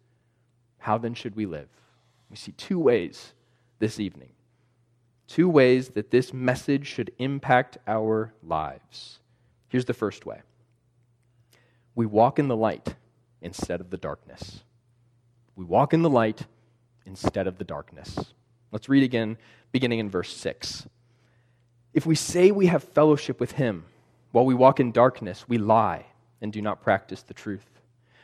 how 0.80 0.98
then 0.98 1.14
should 1.14 1.36
we 1.36 1.46
live? 1.46 1.70
We 2.32 2.36
see 2.36 2.54
two 2.54 2.80
ways 2.80 3.34
this 3.78 4.00
evening. 4.00 4.32
Two 5.28 5.48
ways 5.48 5.90
that 5.90 6.10
this 6.10 6.34
message 6.34 6.88
should 6.88 7.12
impact 7.20 7.78
our 7.86 8.34
lives. 8.42 9.20
Here's 9.70 9.86
the 9.86 9.94
first 9.94 10.26
way 10.26 10.42
we 11.94 12.08
walk 12.08 12.40
in 12.40 12.48
the 12.48 12.58
light 12.58 12.96
instead 13.44 13.82
of 13.82 13.90
the 13.90 13.98
darkness. 13.98 14.64
We 15.56 15.66
walk 15.66 15.94
in 15.94 16.02
the 16.02 16.10
light 16.10 16.48
instead 17.06 17.46
of 17.46 17.58
the 17.58 17.64
darkness. 17.64 18.34
Let's 18.72 18.90
read 18.90 19.04
again, 19.04 19.38
beginning 19.72 20.00
in 20.00 20.10
verse 20.10 20.36
6. 20.36 20.88
If 21.94 22.08
we 22.08 22.16
say 22.16 22.50
we 22.50 22.66
have 22.68 22.84
fellowship 22.84 23.40
with 23.40 23.52
him 23.52 23.86
while 24.32 24.46
we 24.46 24.56
walk 24.56 24.80
in 24.80 24.92
darkness, 24.92 25.46
we 25.48 25.60
lie 25.60 26.08
and 26.42 26.52
do 26.52 26.62
not 26.62 26.82
practice 26.82 27.22
the 27.22 27.36
truth. 27.36 27.80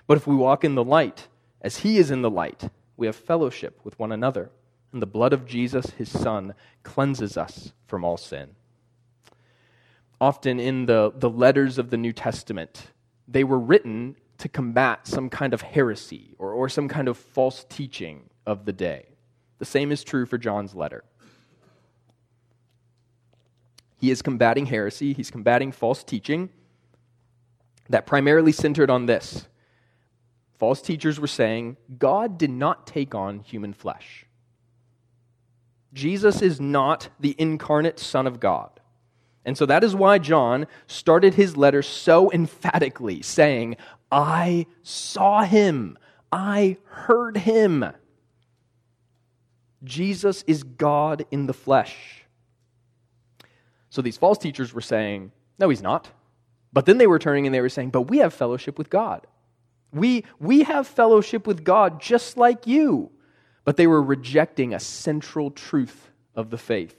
But 0.08 0.18
if 0.18 0.26
we 0.26 0.36
walk 0.36 0.64
in 0.64 0.74
the 0.74 0.84
light, 0.84 1.28
as 1.62 1.78
he 1.78 1.98
is 1.98 2.10
in 2.10 2.24
the 2.24 2.32
light, 2.32 2.70
we 2.98 3.06
have 3.06 3.16
fellowship 3.16 3.80
with 3.84 4.00
one 4.00 4.12
another, 4.12 4.50
and 4.92 5.02
the 5.02 5.06
blood 5.08 5.34
of 5.34 5.46
Jesus, 5.46 5.92
his 5.92 6.10
Son, 6.10 6.56
cleanses 6.82 7.38
us 7.38 7.74
from 7.86 8.04
all 8.04 8.18
sin. 8.18 8.56
Often 10.20 10.60
in 10.60 10.88
the, 10.88 11.14
the 11.16 11.30
letters 11.30 11.78
of 11.78 11.92
the 11.92 11.98
New 11.98 12.12
Testament, 12.12 12.88
they 13.28 13.44
were 13.44 13.60
written 13.60 14.16
to 14.40 14.50
combat 14.50 15.08
some 15.08 15.30
kind 15.30 15.54
of 15.54 15.62
heresy 15.62 16.36
or, 16.40 16.52
or 16.52 16.68
some 16.70 16.88
kind 16.88 17.08
of 17.08 17.18
false 17.18 17.66
teaching 17.70 18.30
of 18.46 18.66
the 18.66 18.74
day. 18.74 19.06
The 19.60 19.66
same 19.66 19.92
is 19.92 20.04
true 20.04 20.26
for 20.26 20.38
John's 20.38 20.74
letter. 20.74 21.04
He 23.98 24.12
is 24.12 24.22
combating 24.22 24.66
heresy, 24.66 25.14
he's 25.14 25.30
combating 25.30 25.72
false 25.72 26.04
teaching 26.04 26.50
that 27.90 28.06
primarily 28.06 28.54
centered 28.54 28.90
on 28.90 29.08
this. 29.08 29.48
False 30.58 30.82
teachers 30.82 31.20
were 31.20 31.28
saying 31.28 31.78
God 31.98 32.38
did 32.38 32.50
not 32.50 32.88
take 32.88 33.14
on 33.14 33.40
human 33.40 33.74
flesh. 33.74 34.26
Jesus 35.94 36.42
is 36.42 36.62
not 36.62 37.10
the 37.20 37.36
incarnate 37.38 38.00
Son 38.00 38.28
of 38.28 38.40
God. 38.40 38.80
And 39.46 39.58
so 39.58 39.66
that 39.66 39.84
is 39.84 39.96
why 39.96 40.20
John 40.20 40.68
started 40.86 41.34
his 41.34 41.58
letter 41.58 41.82
so 41.82 42.32
emphatically, 42.32 43.22
saying, 43.22 43.78
I 44.12 44.66
saw 44.82 45.44
him, 45.44 45.98
I 46.32 46.78
heard 46.86 47.38
him. 47.38 47.86
Jesus 49.84 50.44
is 50.48 50.64
God 50.64 51.26
in 51.32 51.46
the 51.46 51.54
flesh. 51.54 52.26
So 53.90 54.02
these 54.02 54.18
false 54.18 54.38
teachers 54.38 54.74
were 54.74 54.82
saying, 54.82 55.32
No, 55.58 55.70
he's 55.70 55.82
not. 55.82 56.10
But 56.72 56.86
then 56.86 56.98
they 56.98 57.08
were 57.08 57.20
turning 57.20 57.46
and 57.46 57.56
they 57.56 57.62
were 57.62 57.70
saying, 57.70 57.90
But 57.90 58.04
we 58.04 58.20
have 58.20 58.34
fellowship 58.34 58.78
with 58.78 58.90
God. 58.90 59.26
We, 59.92 60.26
we 60.40 60.64
have 60.64 60.88
fellowship 60.88 61.48
with 61.48 61.64
God 61.64 62.00
just 62.00 62.38
like 62.38 62.68
you. 62.68 63.12
But 63.64 63.78
they 63.78 63.88
were 63.88 64.02
rejecting 64.02 64.74
a 64.74 64.80
central 64.80 65.50
truth 65.52 66.12
of 66.36 66.50
the 66.50 66.58
faith 66.58 66.99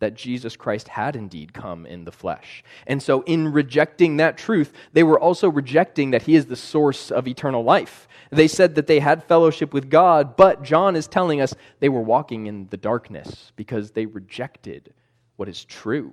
that 0.00 0.14
Jesus 0.14 0.56
Christ 0.56 0.88
had 0.88 1.14
indeed 1.14 1.54
come 1.54 1.86
in 1.86 2.04
the 2.04 2.12
flesh. 2.12 2.64
And 2.86 3.02
so, 3.02 3.22
in 3.22 3.52
rejecting 3.52 4.16
that 4.16 4.36
truth, 4.36 4.72
they 4.92 5.02
were 5.02 5.20
also 5.20 5.48
rejecting 5.48 6.10
that 6.10 6.22
he 6.22 6.34
is 6.34 6.46
the 6.46 6.56
source 6.56 7.10
of 7.10 7.28
eternal 7.28 7.62
life. 7.62 8.08
They 8.30 8.48
said 8.48 8.74
that 8.74 8.86
they 8.86 9.00
had 9.00 9.24
fellowship 9.24 9.72
with 9.72 9.88
God, 9.88 10.36
but 10.36 10.62
John 10.62 10.96
is 10.96 11.06
telling 11.06 11.40
us 11.40 11.54
they 11.78 11.88
were 11.88 12.00
walking 12.00 12.46
in 12.46 12.66
the 12.68 12.76
darkness 12.76 13.52
because 13.56 13.92
they 13.92 14.06
rejected 14.06 14.92
what 15.36 15.48
is 15.48 15.64
true. 15.64 16.12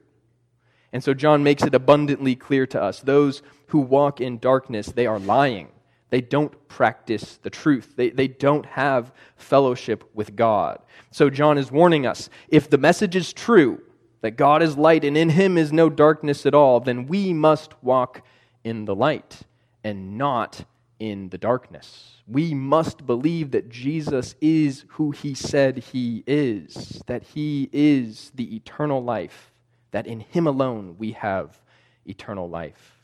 And 0.94 1.04
so, 1.04 1.14
John 1.14 1.44
makes 1.44 1.64
it 1.64 1.74
abundantly 1.74 2.36
clear 2.36 2.68
to 2.68 2.82
us 2.82 3.00
those 3.00 3.42
who 3.68 3.80
walk 3.80 4.22
in 4.22 4.38
darkness, 4.38 4.88
they 4.88 5.08
are 5.08 5.20
lying. 5.20 5.70
They 6.10 6.22
don't 6.22 6.68
practice 6.68 7.38
the 7.42 7.50
truth. 7.50 7.94
They, 7.96 8.10
they 8.10 8.28
don't 8.28 8.66
have 8.66 9.12
fellowship 9.36 10.10
with 10.14 10.36
God. 10.36 10.80
So 11.12 11.30
John 11.30 11.58
is 11.58 11.72
warning 11.72 12.06
us 12.06 12.30
if 12.48 12.70
the 12.70 12.78
message 12.78 13.16
is 13.16 13.34
true, 13.34 13.82
that 14.22 14.32
God 14.32 14.64
is 14.64 14.78
light 14.78 15.04
and 15.04 15.18
in 15.18 15.30
him 15.30 15.58
is 15.58 15.72
no 15.72 15.90
darkness 15.90 16.46
at 16.46 16.56
all, 16.56 16.80
then 16.80 17.06
we 17.06 17.34
must 17.34 17.72
walk 17.84 18.22
in 18.64 18.86
the 18.86 18.96
light 18.96 19.42
and 19.84 20.18
not 20.18 20.66
in 21.00 21.30
the 21.30 21.38
darkness. 21.38 22.22
We 22.28 22.54
must 22.54 23.06
believe 23.06 23.52
that 23.52 23.70
Jesus 23.70 24.36
is 24.42 24.86
who 24.90 25.12
he 25.12 25.34
said 25.34 25.78
he 25.78 26.24
is, 26.26 27.02
that 27.06 27.24
he 27.24 27.70
is 27.72 28.32
the 28.36 28.56
eternal 28.56 29.04
life, 29.04 29.52
that 29.92 30.08
in 30.08 30.20
him 30.20 30.48
alone 30.48 30.96
we 30.98 31.12
have 31.12 31.62
eternal 32.06 32.50
life. 32.50 32.98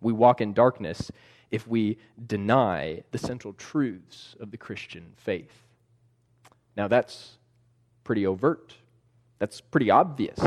We 0.00 0.12
walk 0.12 0.40
in 0.40 0.54
darkness 0.54 1.10
if 1.50 1.66
we 1.66 1.98
deny 2.26 3.02
the 3.10 3.18
central 3.18 3.54
truths 3.54 4.36
of 4.40 4.50
the 4.50 4.56
Christian 4.56 5.12
faith. 5.16 5.64
Now, 6.76 6.88
that's 6.88 7.38
pretty 8.04 8.26
overt, 8.26 8.74
that's 9.38 9.60
pretty 9.60 9.90
obvious. 9.90 10.38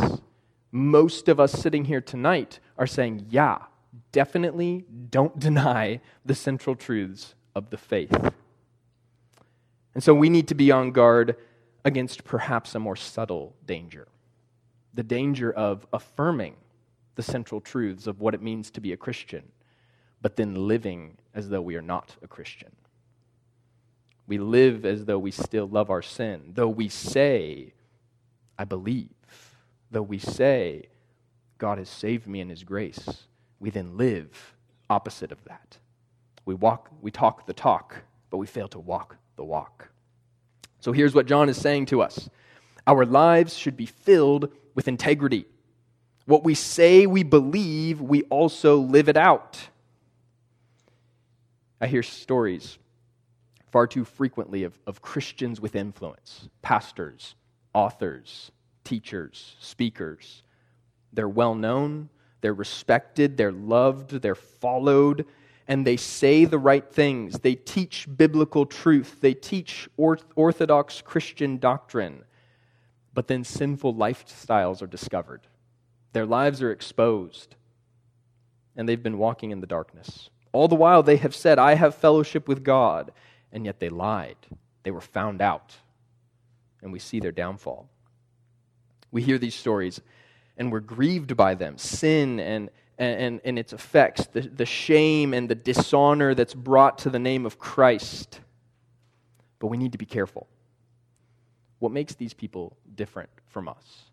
Most 0.72 1.27
of 1.27 1.39
us 1.39 1.51
sitting 1.51 1.86
here 1.86 2.01
tonight 2.01 2.60
are 2.77 2.88
saying, 2.88 3.25
yeah, 3.29 3.60
definitely 4.12 4.86
don't 5.10 5.38
deny 5.39 6.00
the 6.25 6.36
central 6.36 6.75
truths 6.75 7.36
of 7.55 7.70
the 7.70 7.77
faith. 7.77 8.15
And 9.93 10.03
so 10.03 10.13
we 10.13 10.29
need 10.29 10.48
to 10.48 10.55
be 10.55 10.72
on 10.72 10.91
guard 10.91 11.36
against 11.84 12.24
perhaps 12.24 12.75
a 12.75 12.79
more 12.79 12.96
subtle 12.96 13.55
danger 13.65 14.08
the 14.93 15.03
danger 15.03 15.51
of 15.53 15.88
affirming 15.93 16.55
the 17.15 17.24
central 17.24 17.62
truths 17.62 18.08
of 18.08 18.20
what 18.20 18.34
it 18.34 18.41
means 18.41 18.70
to 18.72 18.81
be 18.81 18.91
a 18.91 18.98
Christian 18.98 19.43
but 20.21 20.35
then 20.35 20.67
living 20.67 21.17
as 21.33 21.49
though 21.49 21.61
we 21.61 21.75
are 21.75 21.81
not 21.81 22.15
a 22.21 22.27
Christian. 22.27 22.71
We 24.27 24.37
live 24.37 24.85
as 24.85 25.05
though 25.05 25.19
we 25.19 25.31
still 25.31 25.67
love 25.67 25.89
our 25.89 26.01
sin, 26.01 26.51
though 26.53 26.69
we 26.69 26.87
say, 26.87 27.73
I 28.57 28.63
believe, 28.63 29.09
though 29.89 30.01
we 30.01 30.19
say, 30.19 30.85
God 31.57 31.77
has 31.77 31.89
saved 31.89 32.27
me 32.27 32.39
in 32.39 32.49
his 32.49 32.63
grace, 32.63 33.25
we 33.59 33.69
then 33.69 33.97
live 33.97 34.55
opposite 34.89 35.31
of 35.31 35.43
that. 35.45 35.77
We 36.45 36.53
walk, 36.53 36.89
we 37.01 37.11
talk 37.11 37.45
the 37.45 37.53
talk, 37.53 37.95
but 38.29 38.37
we 38.37 38.47
fail 38.47 38.67
to 38.69 38.79
walk 38.79 39.17
the 39.35 39.43
walk. 39.43 39.89
So 40.79 40.91
here's 40.91 41.13
what 41.13 41.27
John 41.27 41.49
is 41.49 41.57
saying 41.57 41.87
to 41.87 42.01
us. 42.01 42.29
Our 42.87 43.05
lives 43.05 43.55
should 43.55 43.77
be 43.77 43.85
filled 43.85 44.51
with 44.73 44.87
integrity. 44.87 45.45
What 46.25 46.43
we 46.43 46.55
say 46.55 47.05
we 47.05 47.23
believe, 47.23 48.01
we 48.01 48.23
also 48.23 48.77
live 48.77 49.09
it 49.09 49.17
out. 49.17 49.59
I 51.81 51.88
hear 51.88 52.03
stories 52.03 52.77
far 53.71 53.88
too 53.88 54.05
frequently 54.05 54.63
of, 54.63 54.77
of 54.85 55.01
Christians 55.01 55.59
with 55.59 55.75
influence, 55.75 56.47
pastors, 56.61 57.35
authors, 57.73 58.51
teachers, 58.83 59.55
speakers. 59.59 60.43
They're 61.11 61.27
well 61.27 61.55
known, 61.55 62.09
they're 62.41 62.53
respected, 62.53 63.38
they're 63.38 63.51
loved, 63.51 64.21
they're 64.21 64.35
followed, 64.35 65.25
and 65.67 65.88
they 65.88 65.97
say 65.97 66.45
the 66.45 66.59
right 66.59 66.88
things. 66.88 67.39
They 67.39 67.55
teach 67.55 68.07
biblical 68.15 68.65
truth, 68.65 69.21
they 69.21 69.33
teach 69.33 69.89
orthodox 69.97 71.01
Christian 71.01 71.57
doctrine. 71.57 72.25
But 73.13 73.27
then 73.27 73.43
sinful 73.43 73.95
lifestyles 73.95 74.81
are 74.81 74.88
discovered. 74.88 75.47
Their 76.13 76.25
lives 76.25 76.61
are 76.61 76.71
exposed. 76.71 77.55
and 78.75 78.88
they've 78.88 79.03
been 79.03 79.17
walking 79.17 79.51
in 79.51 79.59
the 79.59 79.67
darkness. 79.67 80.29
All 80.53 80.67
the 80.67 80.75
while 80.75 81.03
they 81.03 81.17
have 81.17 81.36
said, 81.36 81.60
I 81.60 81.75
have 81.75 81.96
fellowship 81.96 82.48
with 82.48 82.63
God, 82.63 83.12
and 83.51 83.65
yet 83.65 83.79
they 83.79 83.89
lied. 83.89 84.36
They 84.84 84.91
were 84.91 85.01
found 85.01 85.41
out, 85.41 85.75
and 86.81 86.91
we 86.91 87.00
see 87.00 87.20
their 87.20 87.31
downfall. 87.31 87.89
We 89.12 89.22
hear 89.22 89.38
these 89.38 89.55
stories, 89.55 90.01
and 90.58 90.72
we're 90.72 90.79
grieved 90.79 91.38
by 91.38 91.55
them 91.55 91.77
sin 91.77 92.39
and, 92.39 92.70
and, 92.98 93.41
and 93.43 93.60
its 93.60 93.74
effects, 93.74 94.27
the, 94.27 94.41
the 94.41 94.65
shame 94.65 95.34
and 95.34 95.50
the 95.50 95.55
dishonor 95.55 96.36
that's 96.36 96.53
brought 96.53 97.00
to 97.00 97.10
the 97.10 97.20
name 97.20 97.46
of 97.46 97.58
Christ. 97.60 98.39
But 99.60 99.67
we 99.67 99.77
need 99.77 99.91
to 99.93 99.98
be 99.98 100.05
careful. 100.05 100.48
What 101.79 101.91
makes 101.91 102.15
these 102.15 102.34
people 102.34 102.77
different 102.93 103.29
from 103.48 103.67
us? 103.67 104.05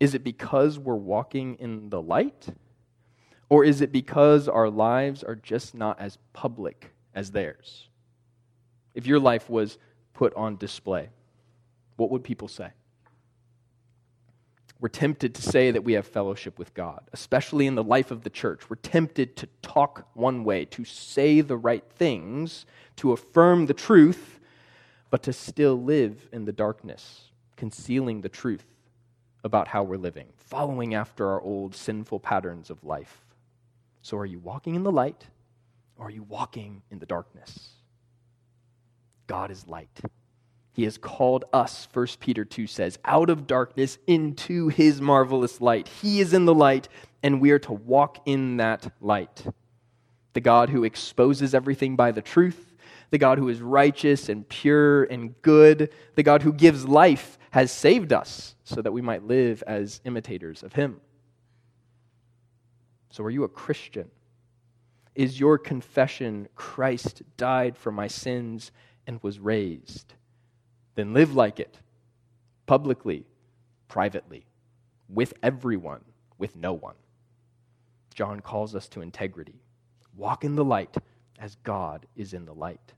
Is 0.00 0.14
it 0.14 0.22
because 0.22 0.78
we're 0.78 0.94
walking 0.94 1.56
in 1.56 1.90
the 1.90 2.00
light? 2.00 2.48
Or 3.48 3.64
is 3.64 3.80
it 3.80 3.92
because 3.92 4.48
our 4.48 4.68
lives 4.68 5.22
are 5.22 5.34
just 5.34 5.74
not 5.74 6.00
as 6.00 6.18
public 6.32 6.92
as 7.14 7.30
theirs? 7.30 7.88
If 8.94 9.06
your 9.06 9.20
life 9.20 9.48
was 9.48 9.78
put 10.12 10.34
on 10.34 10.56
display, 10.56 11.08
what 11.96 12.10
would 12.10 12.24
people 12.24 12.48
say? 12.48 12.70
We're 14.80 14.88
tempted 14.88 15.34
to 15.34 15.42
say 15.42 15.72
that 15.72 15.82
we 15.82 15.94
have 15.94 16.06
fellowship 16.06 16.58
with 16.58 16.72
God, 16.72 17.00
especially 17.12 17.66
in 17.66 17.74
the 17.74 17.82
life 17.82 18.12
of 18.12 18.22
the 18.22 18.30
church. 18.30 18.70
We're 18.70 18.76
tempted 18.76 19.34
to 19.36 19.48
talk 19.60 20.06
one 20.14 20.44
way, 20.44 20.66
to 20.66 20.84
say 20.84 21.40
the 21.40 21.56
right 21.56 21.84
things, 21.96 22.64
to 22.96 23.12
affirm 23.12 23.66
the 23.66 23.74
truth, 23.74 24.38
but 25.10 25.22
to 25.24 25.32
still 25.32 25.82
live 25.82 26.28
in 26.32 26.44
the 26.44 26.52
darkness, 26.52 27.30
concealing 27.56 28.20
the 28.20 28.28
truth 28.28 28.66
about 29.42 29.66
how 29.66 29.82
we're 29.82 29.96
living, 29.96 30.28
following 30.36 30.94
after 30.94 31.28
our 31.28 31.40
old 31.40 31.74
sinful 31.74 32.20
patterns 32.20 32.70
of 32.70 32.84
life. 32.84 33.24
So, 34.02 34.16
are 34.16 34.26
you 34.26 34.38
walking 34.38 34.74
in 34.74 34.82
the 34.82 34.92
light 34.92 35.26
or 35.96 36.06
are 36.06 36.10
you 36.10 36.22
walking 36.22 36.82
in 36.90 36.98
the 36.98 37.06
darkness? 37.06 37.70
God 39.26 39.50
is 39.50 39.66
light. 39.66 40.00
He 40.72 40.84
has 40.84 40.96
called 40.96 41.44
us, 41.52 41.88
1 41.92 42.06
Peter 42.20 42.44
2 42.44 42.68
says, 42.68 43.00
out 43.04 43.30
of 43.30 43.48
darkness 43.48 43.98
into 44.06 44.68
his 44.68 45.00
marvelous 45.00 45.60
light. 45.60 45.88
He 45.88 46.20
is 46.20 46.32
in 46.32 46.44
the 46.44 46.54
light, 46.54 46.88
and 47.20 47.40
we 47.40 47.50
are 47.50 47.58
to 47.58 47.72
walk 47.72 48.22
in 48.26 48.58
that 48.58 48.92
light. 49.00 49.44
The 50.34 50.40
God 50.40 50.70
who 50.70 50.84
exposes 50.84 51.52
everything 51.52 51.96
by 51.96 52.12
the 52.12 52.22
truth, 52.22 52.76
the 53.10 53.18
God 53.18 53.38
who 53.38 53.48
is 53.48 53.60
righteous 53.60 54.28
and 54.28 54.48
pure 54.48 55.02
and 55.04 55.34
good, 55.42 55.92
the 56.14 56.22
God 56.22 56.42
who 56.42 56.52
gives 56.52 56.86
life, 56.86 57.38
has 57.50 57.72
saved 57.72 58.12
us 58.12 58.54
so 58.62 58.80
that 58.80 58.92
we 58.92 59.02
might 59.02 59.24
live 59.24 59.64
as 59.66 60.00
imitators 60.04 60.62
of 60.62 60.74
him. 60.74 61.00
So, 63.10 63.24
are 63.24 63.30
you 63.30 63.44
a 63.44 63.48
Christian? 63.48 64.10
Is 65.14 65.40
your 65.40 65.58
confession, 65.58 66.48
Christ 66.54 67.22
died 67.36 67.76
for 67.76 67.90
my 67.90 68.06
sins 68.06 68.70
and 69.06 69.18
was 69.22 69.38
raised? 69.38 70.14
Then 70.94 71.12
live 71.12 71.34
like 71.34 71.58
it, 71.58 71.78
publicly, 72.66 73.26
privately, 73.88 74.46
with 75.08 75.34
everyone, 75.42 76.04
with 76.38 76.54
no 76.54 76.72
one. 76.72 76.94
John 78.14 78.40
calls 78.40 78.74
us 78.74 78.88
to 78.88 79.00
integrity. 79.00 79.60
Walk 80.16 80.44
in 80.44 80.54
the 80.54 80.64
light 80.64 80.96
as 81.38 81.56
God 81.62 82.06
is 82.16 82.34
in 82.34 82.44
the 82.44 82.54
light. 82.54 82.92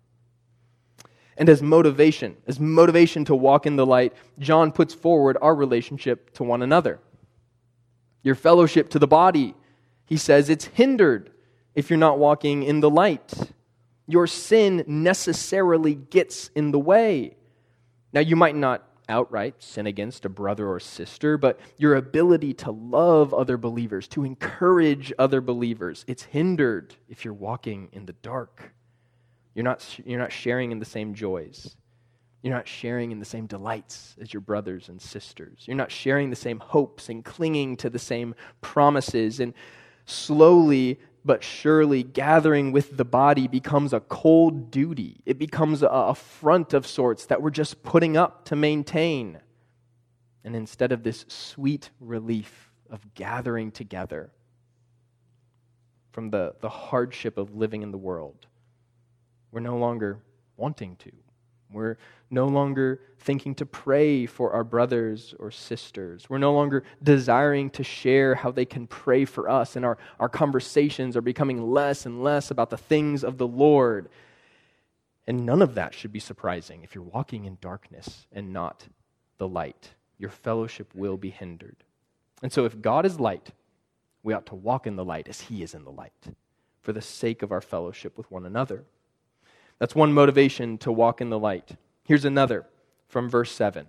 And 1.36 1.48
as 1.48 1.62
motivation, 1.62 2.36
as 2.46 2.60
motivation 2.60 3.24
to 3.26 3.34
walk 3.34 3.66
in 3.66 3.76
the 3.76 3.86
light, 3.86 4.12
John 4.38 4.72
puts 4.72 4.92
forward 4.92 5.38
our 5.40 5.54
relationship 5.54 6.34
to 6.34 6.42
one 6.42 6.62
another. 6.62 6.98
Your 8.22 8.34
fellowship 8.34 8.90
to 8.90 8.98
the 8.98 9.06
body 9.06 9.54
he 10.10 10.16
says 10.16 10.50
it's 10.50 10.66
hindered 10.66 11.30
if 11.74 11.88
you're 11.88 11.98
not 11.98 12.18
walking 12.18 12.64
in 12.64 12.80
the 12.80 12.90
light. 12.90 13.32
Your 14.08 14.26
sin 14.26 14.84
necessarily 14.86 15.94
gets 15.94 16.50
in 16.56 16.72
the 16.72 16.80
way. 16.80 17.36
Now, 18.12 18.20
you 18.20 18.34
might 18.34 18.56
not 18.56 18.84
outright 19.08 19.54
sin 19.62 19.86
against 19.86 20.24
a 20.24 20.28
brother 20.28 20.68
or 20.68 20.80
sister, 20.80 21.38
but 21.38 21.60
your 21.76 21.94
ability 21.94 22.54
to 22.54 22.72
love 22.72 23.32
other 23.32 23.56
believers, 23.56 24.08
to 24.08 24.24
encourage 24.24 25.12
other 25.16 25.40
believers, 25.40 26.04
it's 26.08 26.24
hindered 26.24 26.94
if 27.08 27.24
you're 27.24 27.32
walking 27.32 27.88
in 27.92 28.06
the 28.06 28.12
dark. 28.14 28.74
You're 29.54 29.64
not, 29.64 29.86
you're 30.04 30.18
not 30.18 30.32
sharing 30.32 30.72
in 30.72 30.80
the 30.80 30.84
same 30.84 31.14
joys. 31.14 31.76
You're 32.42 32.54
not 32.54 32.66
sharing 32.66 33.12
in 33.12 33.20
the 33.20 33.24
same 33.24 33.46
delights 33.46 34.16
as 34.20 34.32
your 34.32 34.40
brothers 34.40 34.88
and 34.88 35.00
sisters. 35.00 35.64
You're 35.66 35.76
not 35.76 35.92
sharing 35.92 36.30
the 36.30 36.36
same 36.36 36.58
hopes 36.58 37.08
and 37.08 37.24
clinging 37.24 37.76
to 37.78 37.90
the 37.90 37.98
same 37.98 38.34
promises. 38.60 39.38
And 39.38 39.54
slowly 40.10 40.98
but 41.24 41.44
surely 41.44 42.02
gathering 42.02 42.72
with 42.72 42.96
the 42.96 43.04
body 43.04 43.46
becomes 43.46 43.92
a 43.92 44.00
cold 44.00 44.70
duty. 44.70 45.20
It 45.26 45.38
becomes 45.38 45.82
a 45.82 46.14
front 46.14 46.72
of 46.72 46.86
sorts 46.86 47.26
that 47.26 47.42
we're 47.42 47.50
just 47.50 47.82
putting 47.82 48.16
up 48.16 48.46
to 48.46 48.56
maintain. 48.56 49.38
And 50.44 50.56
instead 50.56 50.92
of 50.92 51.02
this 51.02 51.26
sweet 51.28 51.90
relief 52.00 52.70
of 52.88 53.14
gathering 53.14 53.70
together 53.70 54.30
from 56.12 56.30
the, 56.30 56.54
the 56.60 56.70
hardship 56.70 57.36
of 57.36 57.54
living 57.54 57.82
in 57.82 57.90
the 57.90 57.98
world, 57.98 58.46
we're 59.52 59.60
no 59.60 59.76
longer 59.76 60.20
wanting 60.56 60.96
to. 60.96 61.12
We're 61.72 61.96
no 62.30 62.46
longer 62.46 63.00
thinking 63.18 63.54
to 63.56 63.66
pray 63.66 64.26
for 64.26 64.52
our 64.52 64.64
brothers 64.64 65.34
or 65.38 65.50
sisters. 65.50 66.28
We're 66.28 66.38
no 66.38 66.52
longer 66.52 66.84
desiring 67.02 67.70
to 67.70 67.84
share 67.84 68.34
how 68.34 68.50
they 68.50 68.64
can 68.64 68.86
pray 68.86 69.24
for 69.24 69.48
us, 69.48 69.76
and 69.76 69.84
our, 69.84 69.98
our 70.18 70.28
conversations 70.28 71.16
are 71.16 71.22
becoming 71.22 71.70
less 71.70 72.06
and 72.06 72.22
less 72.22 72.50
about 72.50 72.70
the 72.70 72.76
things 72.76 73.24
of 73.24 73.38
the 73.38 73.46
Lord. 73.46 74.08
And 75.26 75.44
none 75.44 75.62
of 75.62 75.74
that 75.74 75.94
should 75.94 76.12
be 76.12 76.20
surprising 76.20 76.82
if 76.82 76.94
you're 76.94 77.04
walking 77.04 77.44
in 77.44 77.58
darkness 77.60 78.26
and 78.32 78.52
not 78.52 78.86
the 79.38 79.48
light. 79.48 79.90
Your 80.18 80.30
fellowship 80.30 80.90
will 80.94 81.16
be 81.16 81.30
hindered. 81.30 81.76
And 82.42 82.52
so, 82.52 82.64
if 82.64 82.80
God 82.80 83.06
is 83.06 83.20
light, 83.20 83.50
we 84.22 84.32
ought 84.32 84.46
to 84.46 84.54
walk 84.54 84.86
in 84.86 84.96
the 84.96 85.04
light 85.04 85.28
as 85.28 85.42
He 85.42 85.62
is 85.62 85.74
in 85.74 85.84
the 85.84 85.92
light 85.92 86.34
for 86.82 86.92
the 86.92 87.02
sake 87.02 87.42
of 87.42 87.52
our 87.52 87.60
fellowship 87.60 88.16
with 88.16 88.30
one 88.30 88.46
another. 88.46 88.84
That's 89.80 89.94
one 89.94 90.12
motivation 90.12 90.78
to 90.78 90.92
walk 90.92 91.20
in 91.20 91.30
the 91.30 91.38
light. 91.38 91.72
Here's 92.04 92.24
another 92.24 92.66
from 93.08 93.28
verse 93.28 93.50
7 93.50 93.86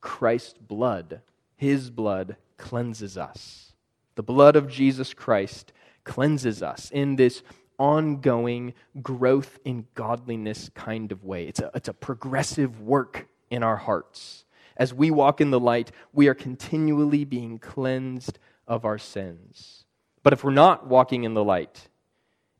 Christ's 0.00 0.58
blood, 0.58 1.22
his 1.56 1.90
blood, 1.90 2.36
cleanses 2.58 3.18
us. 3.18 3.72
The 4.14 4.22
blood 4.22 4.54
of 4.54 4.68
Jesus 4.68 5.12
Christ 5.12 5.72
cleanses 6.04 6.62
us 6.62 6.90
in 6.92 7.16
this 7.16 7.42
ongoing 7.78 8.74
growth 9.02 9.58
in 9.64 9.86
godliness 9.94 10.70
kind 10.74 11.10
of 11.10 11.24
way. 11.24 11.48
It's 11.48 11.58
a, 11.60 11.70
it's 11.74 11.88
a 11.88 11.94
progressive 11.94 12.80
work 12.80 13.26
in 13.50 13.62
our 13.62 13.76
hearts. 13.76 14.44
As 14.76 14.92
we 14.92 15.10
walk 15.10 15.40
in 15.40 15.50
the 15.50 15.58
light, 15.58 15.90
we 16.12 16.28
are 16.28 16.34
continually 16.34 17.24
being 17.24 17.58
cleansed 17.58 18.38
of 18.68 18.84
our 18.84 18.98
sins. 18.98 19.84
But 20.22 20.32
if 20.32 20.44
we're 20.44 20.50
not 20.50 20.86
walking 20.86 21.24
in 21.24 21.34
the 21.34 21.44
light, 21.44 21.88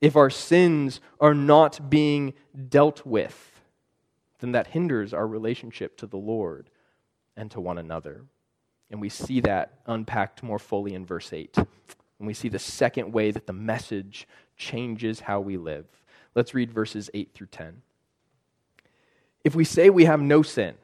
if 0.05 0.17
our 0.17 0.29
sins 0.29 1.01
are 1.19 1.33
not 1.33 1.89
being 1.89 2.35
dealt 2.69 3.07
with, 3.07 3.63
then 4.41 4.53
that 4.53 4.67
hinders 4.67 5.15
our 5.15 5.27
relationship 5.27 5.97
to 5.97 6.07
the 6.07 6.19
Lord 6.19 6.69
and 7.39 7.51
to 7.53 7.59
one 7.59 7.79
another. 7.79 8.27
And 8.91 9.01
we 9.01 9.09
see 9.09 9.41
that 9.41 9.79
unpacked 9.87 10.43
more 10.43 10.59
fully 10.59 10.93
in 10.93 11.07
verse 11.07 11.33
8. 11.33 11.57
And 11.57 12.27
we 12.27 12.35
see 12.35 12.51
the 12.51 12.59
second 12.59 13.15
way 13.15 13.31
that 13.31 13.47
the 13.47 13.55
message 13.55 14.29
changes 14.59 15.21
how 15.21 15.41
we 15.41 15.57
live. 15.57 15.87
Let's 16.35 16.53
read 16.53 16.71
verses 16.71 17.09
8 17.15 17.33
through 17.33 17.47
10. 17.47 17.81
If 19.43 19.55
we 19.55 19.65
say 19.65 19.89
we 19.89 20.05
have 20.05 20.21
no 20.21 20.43
sin, 20.43 20.75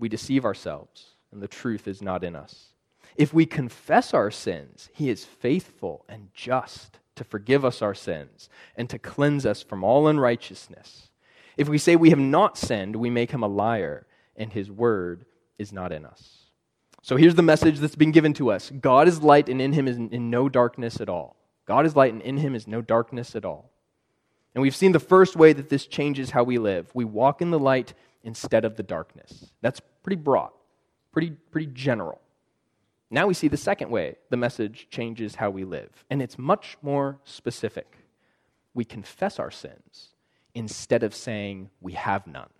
we 0.00 0.08
deceive 0.08 0.44
ourselves, 0.44 1.10
and 1.30 1.40
the 1.40 1.46
truth 1.46 1.86
is 1.86 2.02
not 2.02 2.24
in 2.24 2.34
us. 2.34 2.72
If 3.14 3.32
we 3.32 3.46
confess 3.46 4.12
our 4.12 4.32
sins, 4.32 4.88
he 4.92 5.08
is 5.08 5.24
faithful 5.24 6.04
and 6.08 6.30
just 6.34 6.98
to 7.20 7.24
forgive 7.24 7.66
us 7.66 7.82
our 7.82 7.94
sins 7.94 8.48
and 8.74 8.88
to 8.88 8.98
cleanse 8.98 9.44
us 9.44 9.62
from 9.62 9.84
all 9.84 10.08
unrighteousness. 10.08 11.10
If 11.58 11.68
we 11.68 11.76
say 11.76 11.94
we 11.94 12.08
have 12.08 12.18
not 12.18 12.56
sinned, 12.56 12.96
we 12.96 13.10
make 13.10 13.30
him 13.30 13.42
a 13.42 13.46
liar, 13.46 14.06
and 14.36 14.50
his 14.50 14.70
word 14.70 15.26
is 15.58 15.70
not 15.70 15.92
in 15.92 16.06
us. 16.06 16.46
So 17.02 17.16
here's 17.16 17.34
the 17.34 17.42
message 17.42 17.78
that's 17.78 17.94
been 17.94 18.10
given 18.10 18.32
to 18.34 18.50
us 18.50 18.70
God 18.70 19.06
is 19.06 19.22
light, 19.22 19.50
and 19.50 19.60
in 19.60 19.74
him 19.74 19.86
is 19.86 19.98
in 19.98 20.30
no 20.30 20.48
darkness 20.48 20.98
at 20.98 21.10
all. 21.10 21.36
God 21.66 21.84
is 21.84 21.94
light, 21.94 22.14
and 22.14 22.22
in 22.22 22.38
him 22.38 22.54
is 22.54 22.66
no 22.66 22.80
darkness 22.80 23.36
at 23.36 23.44
all. 23.44 23.70
And 24.54 24.62
we've 24.62 24.74
seen 24.74 24.92
the 24.92 24.98
first 24.98 25.36
way 25.36 25.52
that 25.52 25.68
this 25.68 25.84
changes 25.84 26.30
how 26.30 26.42
we 26.42 26.56
live. 26.56 26.90
We 26.94 27.04
walk 27.04 27.42
in 27.42 27.50
the 27.50 27.58
light 27.58 27.92
instead 28.24 28.64
of 28.64 28.76
the 28.76 28.82
darkness. 28.82 29.52
That's 29.60 29.80
pretty 30.02 30.22
broad, 30.22 30.52
pretty, 31.12 31.32
pretty 31.50 31.66
general. 31.66 32.18
Now 33.10 33.26
we 33.26 33.34
see 33.34 33.48
the 33.48 33.56
second 33.56 33.90
way 33.90 34.16
the 34.30 34.36
message 34.36 34.86
changes 34.88 35.34
how 35.34 35.50
we 35.50 35.64
live, 35.64 36.04
and 36.10 36.22
it's 36.22 36.38
much 36.38 36.78
more 36.80 37.18
specific. 37.24 37.96
We 38.72 38.84
confess 38.84 39.38
our 39.40 39.50
sins 39.50 40.14
instead 40.54 41.02
of 41.02 41.14
saying 41.14 41.70
we 41.80 41.92
have 41.92 42.26
none. 42.26 42.50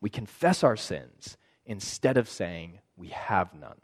We 0.00 0.10
confess 0.10 0.62
our 0.62 0.76
sins 0.76 1.36
instead 1.66 2.16
of 2.16 2.28
saying 2.28 2.78
we 2.96 3.08
have 3.08 3.52
none. 3.52 3.80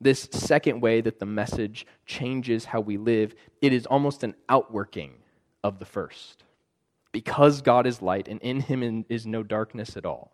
This 0.00 0.28
second 0.32 0.80
way 0.80 1.00
that 1.00 1.18
the 1.18 1.26
message 1.26 1.86
changes 2.04 2.66
how 2.66 2.80
we 2.80 2.98
live, 2.98 3.34
it 3.62 3.72
is 3.72 3.86
almost 3.86 4.22
an 4.22 4.34
outworking 4.48 5.12
of 5.64 5.78
the 5.78 5.84
first. 5.86 6.44
Because 7.12 7.62
God 7.62 7.86
is 7.86 8.02
light 8.02 8.28
and 8.28 8.40
in 8.42 8.60
him 8.60 9.04
is 9.08 9.26
no 9.26 9.42
darkness 9.42 9.96
at 9.96 10.04
all, 10.04 10.32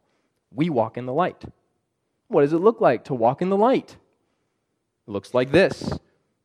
we 0.52 0.70
walk 0.70 0.96
in 0.96 1.06
the 1.06 1.12
light. 1.12 1.44
What 2.28 2.42
does 2.42 2.52
it 2.52 2.58
look 2.58 2.80
like 2.80 3.04
to 3.04 3.14
walk 3.14 3.42
in 3.42 3.50
the 3.50 3.56
light? 3.56 3.96
It 5.08 5.12
looks 5.12 5.32
like 5.32 5.50
this 5.50 5.98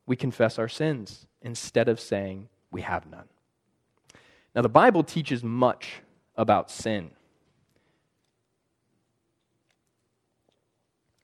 we 0.06 0.16
confess 0.16 0.58
our 0.58 0.68
sins 0.68 1.26
instead 1.42 1.86
of 1.86 2.00
saying 2.00 2.48
we 2.70 2.80
have 2.80 3.06
none. 3.06 3.28
Now, 4.54 4.62
the 4.62 4.70
Bible 4.70 5.04
teaches 5.04 5.44
much 5.44 6.00
about 6.36 6.70
sin. 6.70 7.10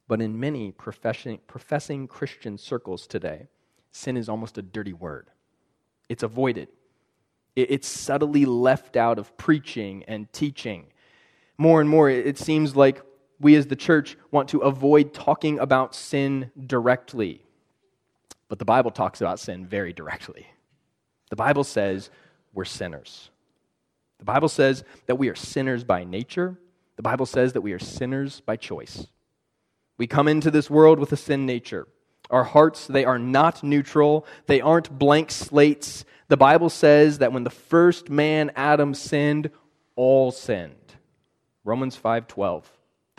But 0.06 0.20
in 0.20 0.38
many 0.38 0.72
professing, 0.72 1.38
professing 1.46 2.08
Christian 2.08 2.58
circles 2.58 3.06
today, 3.06 3.48
sin 3.90 4.16
is 4.16 4.28
almost 4.28 4.58
a 4.58 4.62
dirty 4.62 4.92
word. 4.92 5.28
It's 6.10 6.22
avoided, 6.22 6.68
it's 7.56 7.88
subtly 7.88 8.44
left 8.44 8.96
out 8.96 9.18
of 9.18 9.34
preaching 9.38 10.04
and 10.06 10.30
teaching. 10.32 10.86
More 11.56 11.80
and 11.80 11.88
more, 11.88 12.10
it 12.10 12.36
seems 12.36 12.76
like 12.76 13.02
we 13.40 13.56
as 13.56 13.66
the 13.66 13.76
church 13.76 14.16
want 14.30 14.50
to 14.50 14.58
avoid 14.58 15.14
talking 15.14 15.58
about 15.58 15.94
sin 15.94 16.50
directly. 16.66 17.42
But 18.48 18.58
the 18.58 18.64
Bible 18.64 18.90
talks 18.90 19.20
about 19.20 19.40
sin 19.40 19.66
very 19.66 19.92
directly. 19.92 20.46
The 21.30 21.36
Bible 21.36 21.64
says 21.64 22.10
we're 22.52 22.64
sinners. 22.64 23.30
The 24.18 24.24
Bible 24.24 24.48
says 24.48 24.84
that 25.06 25.16
we 25.16 25.28
are 25.28 25.34
sinners 25.34 25.84
by 25.84 26.04
nature. 26.04 26.58
The 26.96 27.02
Bible 27.02 27.26
says 27.26 27.54
that 27.54 27.62
we 27.62 27.72
are 27.72 27.78
sinners 27.78 28.40
by 28.40 28.56
choice. 28.56 29.06
We 29.96 30.06
come 30.06 30.28
into 30.28 30.50
this 30.50 30.68
world 30.68 30.98
with 30.98 31.12
a 31.12 31.16
sin 31.16 31.46
nature. 31.46 31.86
Our 32.28 32.44
hearts, 32.44 32.86
they 32.86 33.04
are 33.04 33.18
not 33.18 33.62
neutral. 33.62 34.26
They 34.46 34.60
aren't 34.60 34.98
blank 34.98 35.30
slates. 35.30 36.04
The 36.28 36.36
Bible 36.36 36.70
says 36.70 37.18
that 37.18 37.32
when 37.32 37.44
the 37.44 37.50
first 37.50 38.10
man, 38.10 38.52
Adam, 38.54 38.94
sinned, 38.94 39.50
all 39.96 40.30
sinned. 40.30 40.74
Romans 41.64 41.96
5:12. 41.96 42.64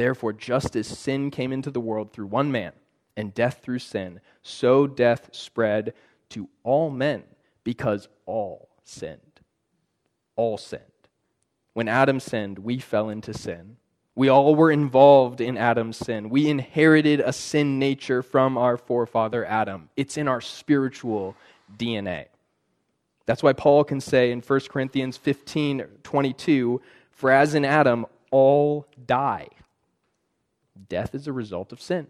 Therefore, 0.02 0.34
just 0.34 0.76
as 0.76 0.88
sin 0.88 1.30
came 1.30 1.54
into 1.54 1.70
the 1.70 1.80
world 1.80 2.12
through 2.12 2.26
one 2.26 2.52
man, 2.52 2.72
and 3.16 3.36
death 3.36 3.60
through 3.62 3.78
sin, 3.78 4.20
so 4.42 4.88
death 4.88 5.30
spread 5.32 5.94
to 6.30 6.50
all 6.64 6.90
men 6.90 7.22
because 7.64 8.08
all 8.26 8.70
sinned. 8.84 9.42
All 10.36 10.58
sinned. 10.58 10.82
When 11.74 11.88
Adam 11.88 12.20
sinned, 12.20 12.58
we 12.58 12.80
fell 12.80 13.10
into 13.10 13.32
sin. 13.32 13.78
We 14.16 14.28
all 14.28 14.56
were 14.56 14.72
involved 14.72 15.40
in 15.40 15.56
Adam's 15.56 15.98
sin. 15.98 16.32
We 16.32 16.50
inherited 16.50 17.20
a 17.20 17.32
sin 17.32 17.78
nature 17.78 18.24
from 18.24 18.58
our 18.58 18.78
forefather 18.78 19.46
Adam. 19.46 19.90
It's 19.96 20.18
in 20.18 20.28
our 20.28 20.42
spiritual 20.42 21.36
DNA. 21.78 22.26
That's 23.28 23.44
why 23.44 23.54
Paul 23.54 23.84
can 23.84 24.02
say 24.02 24.32
in 24.32 24.42
1 24.42 24.60
Corinthians 24.62 25.18
15 25.18 25.86
22, 26.02 26.82
For 27.12 27.30
as 27.30 27.54
in 27.54 27.64
Adam, 27.64 28.08
all 28.32 28.88
die. 29.06 29.50
Death 30.89 31.15
is 31.15 31.28
a 31.28 31.34
result 31.34 31.72
of 31.72 31.82
sin. 31.82 32.08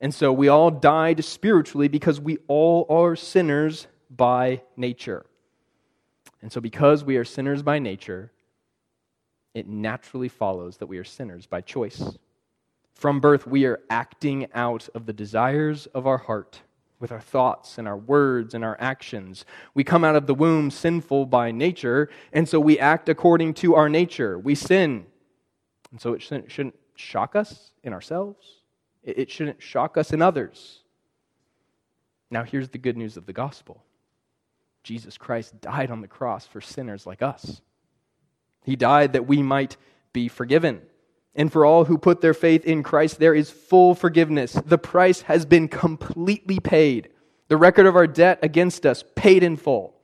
And 0.00 0.14
so 0.14 0.32
we 0.32 0.48
all 0.48 0.70
died 0.70 1.24
spiritually 1.24 1.88
because 1.88 2.20
we 2.20 2.38
all 2.48 2.86
are 2.88 3.14
sinners 3.14 3.86
by 4.08 4.62
nature. 4.76 5.26
And 6.42 6.50
so, 6.50 6.60
because 6.60 7.04
we 7.04 7.16
are 7.16 7.24
sinners 7.24 7.62
by 7.62 7.78
nature, 7.78 8.32
it 9.52 9.68
naturally 9.68 10.28
follows 10.28 10.78
that 10.78 10.86
we 10.86 10.96
are 10.98 11.04
sinners 11.04 11.46
by 11.46 11.60
choice. 11.60 12.16
From 12.94 13.20
birth, 13.20 13.46
we 13.46 13.66
are 13.66 13.80
acting 13.90 14.46
out 14.54 14.88
of 14.94 15.06
the 15.06 15.12
desires 15.12 15.86
of 15.86 16.06
our 16.06 16.18
heart 16.18 16.60
with 16.98 17.12
our 17.12 17.20
thoughts 17.20 17.78
and 17.78 17.88
our 17.88 17.96
words 17.96 18.54
and 18.54 18.62
our 18.64 18.76
actions. 18.78 19.44
We 19.74 19.84
come 19.84 20.04
out 20.04 20.16
of 20.16 20.26
the 20.26 20.34
womb 20.34 20.70
sinful 20.70 21.26
by 21.26 21.50
nature, 21.50 22.10
and 22.32 22.48
so 22.48 22.60
we 22.60 22.78
act 22.78 23.08
according 23.08 23.54
to 23.54 23.74
our 23.74 23.88
nature. 23.88 24.38
We 24.38 24.54
sin. 24.54 25.06
And 25.90 26.00
so 26.00 26.12
it 26.12 26.22
shouldn't, 26.22 26.50
shouldn't 26.50 26.74
shock 27.00 27.34
us 27.34 27.72
in 27.82 27.92
ourselves, 27.92 28.60
it 29.02 29.30
shouldn't 29.30 29.62
shock 29.62 29.96
us 29.96 30.12
in 30.12 30.20
others. 30.20 30.80
Now, 32.30 32.44
here's 32.44 32.68
the 32.68 32.78
good 32.78 32.96
news 32.96 33.16
of 33.16 33.26
the 33.26 33.32
gospel 33.32 33.82
Jesus 34.82 35.18
Christ 35.18 35.60
died 35.60 35.90
on 35.90 36.00
the 36.00 36.08
cross 36.08 36.46
for 36.46 36.60
sinners 36.60 37.06
like 37.06 37.22
us. 37.22 37.60
He 38.64 38.76
died 38.76 39.14
that 39.14 39.26
we 39.26 39.42
might 39.42 39.76
be 40.12 40.28
forgiven. 40.28 40.82
And 41.34 41.52
for 41.52 41.64
all 41.64 41.84
who 41.84 41.96
put 41.96 42.20
their 42.20 42.34
faith 42.34 42.64
in 42.64 42.82
Christ, 42.82 43.18
there 43.18 43.34
is 43.34 43.50
full 43.50 43.94
forgiveness. 43.94 44.52
The 44.52 44.78
price 44.78 45.22
has 45.22 45.46
been 45.46 45.68
completely 45.68 46.58
paid. 46.58 47.10
The 47.48 47.56
record 47.56 47.86
of 47.86 47.96
our 47.96 48.06
debt 48.06 48.40
against 48.42 48.84
us 48.84 49.04
paid 49.14 49.42
in 49.42 49.56
full. 49.56 49.94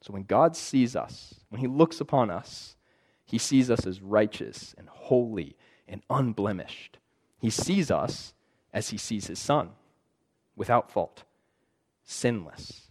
So 0.00 0.12
when 0.12 0.22
God 0.24 0.56
sees 0.56 0.96
us, 0.96 1.34
when 1.48 1.60
He 1.60 1.66
looks 1.66 2.00
upon 2.00 2.30
us, 2.30 2.76
He 3.24 3.38
sees 3.38 3.70
us 3.70 3.86
as 3.86 4.00
righteous 4.00 4.74
and 4.78 4.88
holy 4.88 5.56
and 5.90 6.02
unblemished. 6.08 6.98
He 7.38 7.50
sees 7.50 7.90
us 7.90 8.32
as 8.72 8.90
He 8.90 8.96
sees 8.96 9.26
His 9.26 9.38
Son, 9.38 9.70
without 10.56 10.90
fault, 10.90 11.24
sinless. 12.04 12.90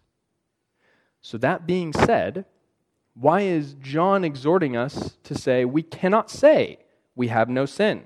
So, 1.22 1.38
that 1.40 1.66
being 1.66 1.94
said, 1.94 2.46
why 3.14 3.42
is 3.42 3.76
John 3.82 4.24
exhorting 4.24 4.78
us 4.78 5.18
to 5.24 5.36
say 5.36 5.66
we 5.66 5.84
cannot 5.84 6.30
say 6.30 6.80
we 7.16 7.28
have 7.28 7.50
no 7.50 7.66
sin? 7.66 8.06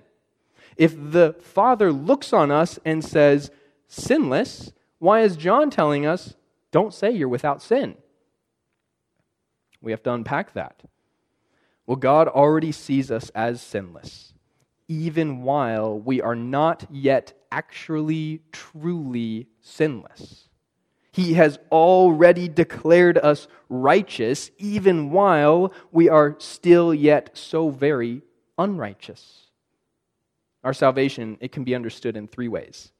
If 0.75 0.95
the 0.95 1.36
Father 1.39 1.91
looks 1.91 2.34
on 2.34 2.49
us 2.49 2.79
and 2.84 3.06
says, 3.06 3.51
sinless, 3.88 4.73
why 4.97 5.21
is 5.21 5.38
John 5.38 5.69
telling 5.69 6.06
us, 6.06 6.36
don't 6.71 6.93
say 6.93 7.12
you're 7.12 7.27
without 7.27 7.62
sin? 7.62 7.95
We 9.82 9.91
have 9.91 10.01
to 10.03 10.13
unpack 10.13 10.53
that. 10.53 10.82
Well, 11.86 11.97
God 11.97 12.27
already 12.27 12.71
sees 12.71 13.12
us 13.12 13.29
as 13.36 13.62
sinless, 13.62 14.32
even 14.87 15.43
while 15.43 15.97
we 15.99 16.21
are 16.21 16.35
not 16.35 16.85
yet 16.91 17.33
actually, 17.51 18.41
truly 18.51 19.47
sinless. 19.61 20.49
He 21.11 21.35
has 21.35 21.59
already 21.71 22.47
declared 22.49 23.19
us 23.19 23.47
righteous, 23.69 24.49
even 24.57 25.11
while 25.11 25.71
we 25.91 26.09
are 26.09 26.35
still 26.39 26.93
yet 26.93 27.29
so 27.37 27.69
very 27.69 28.23
unrighteous. 28.57 29.51
Our 30.63 30.73
salvation, 30.73 31.37
it 31.39 31.51
can 31.51 31.63
be 31.63 31.75
understood 31.75 32.17
in 32.17 32.27
three 32.27 32.47
ways. 32.47 32.91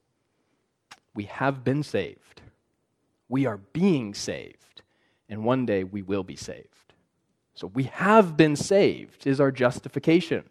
We 1.16 1.24
have 1.26 1.64
been 1.64 1.82
saved, 1.82 2.42
we 3.30 3.48
are 3.48 3.58
being 3.58 4.14
saved, 4.14 4.84
and 5.28 5.44
one 5.44 5.66
day 5.66 5.84
we 5.84 6.04
will 6.04 6.24
be 6.24 6.36
saved. 6.36 6.94
So 7.56 7.68
we 7.68 7.84
have 7.84 8.38
been 8.38 8.56
saved 8.56 9.26
is 9.26 9.40
our 9.40 9.52
justification. 9.52 10.44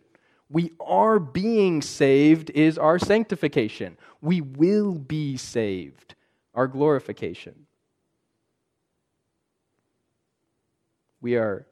We 0.48 0.72
are 0.80 1.18
being 1.18 1.80
saved 1.82 2.50
is 2.50 2.76
our 2.78 2.98
sanctification. 2.98 3.96
We 4.20 4.40
will 4.40 4.94
be 4.94 5.36
saved 5.36 6.14
our 6.54 6.66
glorification. 6.66 7.66
We 11.20 11.36
are 11.36 11.66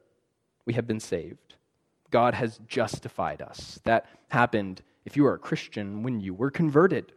we 0.64 0.74
have 0.74 0.86
been 0.86 1.00
saved. 1.00 1.56
God 2.10 2.34
has 2.34 2.60
justified 2.66 3.42
us. 3.42 3.80
That 3.84 4.06
happened 4.28 4.82
if 5.04 5.16
you 5.16 5.26
are 5.26 5.34
a 5.34 5.38
Christian 5.38 6.02
when 6.02 6.20
you 6.20 6.34
were 6.34 6.50
converted. 6.50 7.12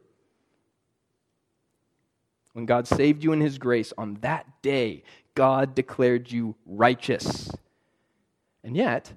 When 2.54 2.66
God 2.66 2.88
saved 2.88 3.24
you 3.24 3.32
in 3.34 3.42
his 3.42 3.58
grace 3.58 3.94
on 3.98 4.16
that 4.22 4.62
day, 4.62 5.04
God 5.36 5.76
declared 5.76 6.32
you 6.32 6.56
righteous. 6.66 7.52
And 8.64 8.78
yet, 8.78 9.12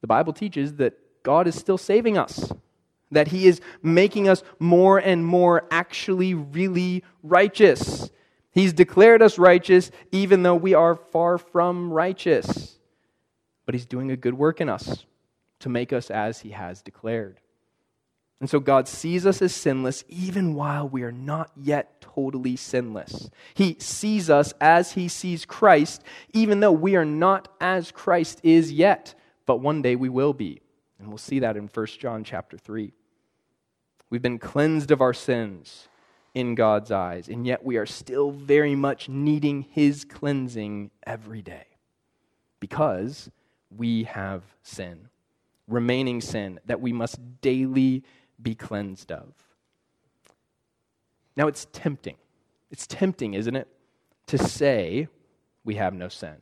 the 0.00 0.06
Bible 0.06 0.32
teaches 0.32 0.74
that 0.74 0.94
God 1.24 1.48
is 1.48 1.56
still 1.56 1.78
saving 1.78 2.16
us 2.16 2.52
that 3.14 3.28
He 3.28 3.46
is 3.46 3.60
making 3.82 4.28
us 4.28 4.42
more 4.58 4.98
and 4.98 5.24
more 5.24 5.66
actually 5.70 6.34
really 6.34 7.02
righteous. 7.22 8.10
He's 8.52 8.72
declared 8.72 9.22
us 9.22 9.38
righteous 9.38 9.90
even 10.12 10.42
though 10.42 10.54
we 10.54 10.74
are 10.74 10.94
far 10.94 11.38
from 11.38 11.92
righteous. 11.92 12.78
But 13.66 13.74
He's 13.74 13.86
doing 13.86 14.10
a 14.10 14.16
good 14.16 14.34
work 14.34 14.60
in 14.60 14.68
us 14.68 15.06
to 15.60 15.68
make 15.68 15.92
us 15.92 16.10
as 16.10 16.40
He 16.40 16.50
has 16.50 16.82
declared. 16.82 17.40
And 18.40 18.50
so 18.50 18.60
God 18.60 18.88
sees 18.88 19.24
us 19.24 19.40
as 19.40 19.54
sinless 19.54 20.04
even 20.08 20.54
while 20.54 20.86
we 20.86 21.02
are 21.02 21.12
not 21.12 21.50
yet 21.56 22.00
totally 22.00 22.56
sinless. 22.56 23.30
He 23.54 23.76
sees 23.78 24.28
us 24.28 24.52
as 24.60 24.92
He 24.92 25.08
sees 25.08 25.46
Christ, 25.46 26.02
even 26.34 26.60
though 26.60 26.72
we 26.72 26.96
are 26.96 27.06
not 27.06 27.48
as 27.60 27.90
Christ 27.90 28.40
is 28.42 28.70
yet, 28.70 29.14
but 29.46 29.60
one 29.60 29.80
day 29.80 29.96
we 29.96 30.08
will 30.08 30.34
be. 30.34 30.60
And 31.04 31.12
we'll 31.12 31.18
see 31.18 31.40
that 31.40 31.58
in 31.58 31.68
1 31.68 31.86
John 31.98 32.24
chapter 32.24 32.56
3. 32.56 32.90
We've 34.08 34.22
been 34.22 34.38
cleansed 34.38 34.90
of 34.90 35.02
our 35.02 35.12
sins 35.12 35.86
in 36.32 36.54
God's 36.54 36.90
eyes, 36.90 37.28
and 37.28 37.46
yet 37.46 37.62
we 37.62 37.76
are 37.76 37.84
still 37.84 38.30
very 38.30 38.74
much 38.74 39.06
needing 39.06 39.66
His 39.70 40.06
cleansing 40.06 40.90
every 41.06 41.42
day 41.42 41.66
because 42.58 43.30
we 43.68 44.04
have 44.04 44.42
sin, 44.62 45.10
remaining 45.68 46.22
sin 46.22 46.58
that 46.64 46.80
we 46.80 46.90
must 46.90 47.18
daily 47.42 48.02
be 48.40 48.54
cleansed 48.54 49.12
of. 49.12 49.34
Now, 51.36 51.48
it's 51.48 51.66
tempting. 51.70 52.16
It's 52.70 52.86
tempting, 52.86 53.34
isn't 53.34 53.56
it, 53.56 53.68
to 54.28 54.38
say 54.38 55.08
we 55.64 55.74
have 55.74 55.92
no 55.92 56.08
sin. 56.08 56.36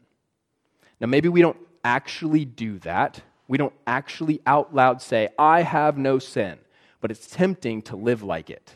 Now, 1.01 1.09
maybe 1.09 1.29
we 1.29 1.41
don't 1.41 1.59
actually 1.83 2.45
do 2.45 2.79
that. 2.79 3.23
We 3.49 3.59
don't 3.59 3.75
actually 3.87 4.41
out 4.47 4.75
loud 4.75 5.03
say, 5.03 5.29
I 5.39 5.63
have 5.63 5.99
no 5.99 6.19
sin, 6.19 6.59
but 7.01 7.11
it's 7.11 7.27
tempting 7.27 7.83
to 7.83 7.97
live 7.97 8.23
like 8.23 8.51
it. 8.51 8.75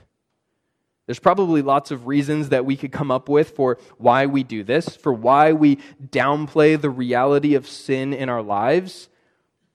There's 1.07 1.21
probably 1.21 1.63
lots 1.63 1.93
of 1.93 2.09
reasons 2.09 2.49
that 2.49 2.67
we 2.67 2.77
could 2.77 2.91
come 2.91 3.13
up 3.13 3.29
with 3.29 3.51
for 3.51 3.79
why 3.97 4.27
we 4.27 4.43
do 4.43 4.65
this, 4.65 4.89
for 4.97 5.13
why 5.13 5.53
we 5.53 5.77
downplay 6.03 6.81
the 6.81 6.91
reality 6.91 7.55
of 7.55 7.69
sin 7.69 8.13
in 8.13 8.29
our 8.29 8.43
lives. 8.43 9.09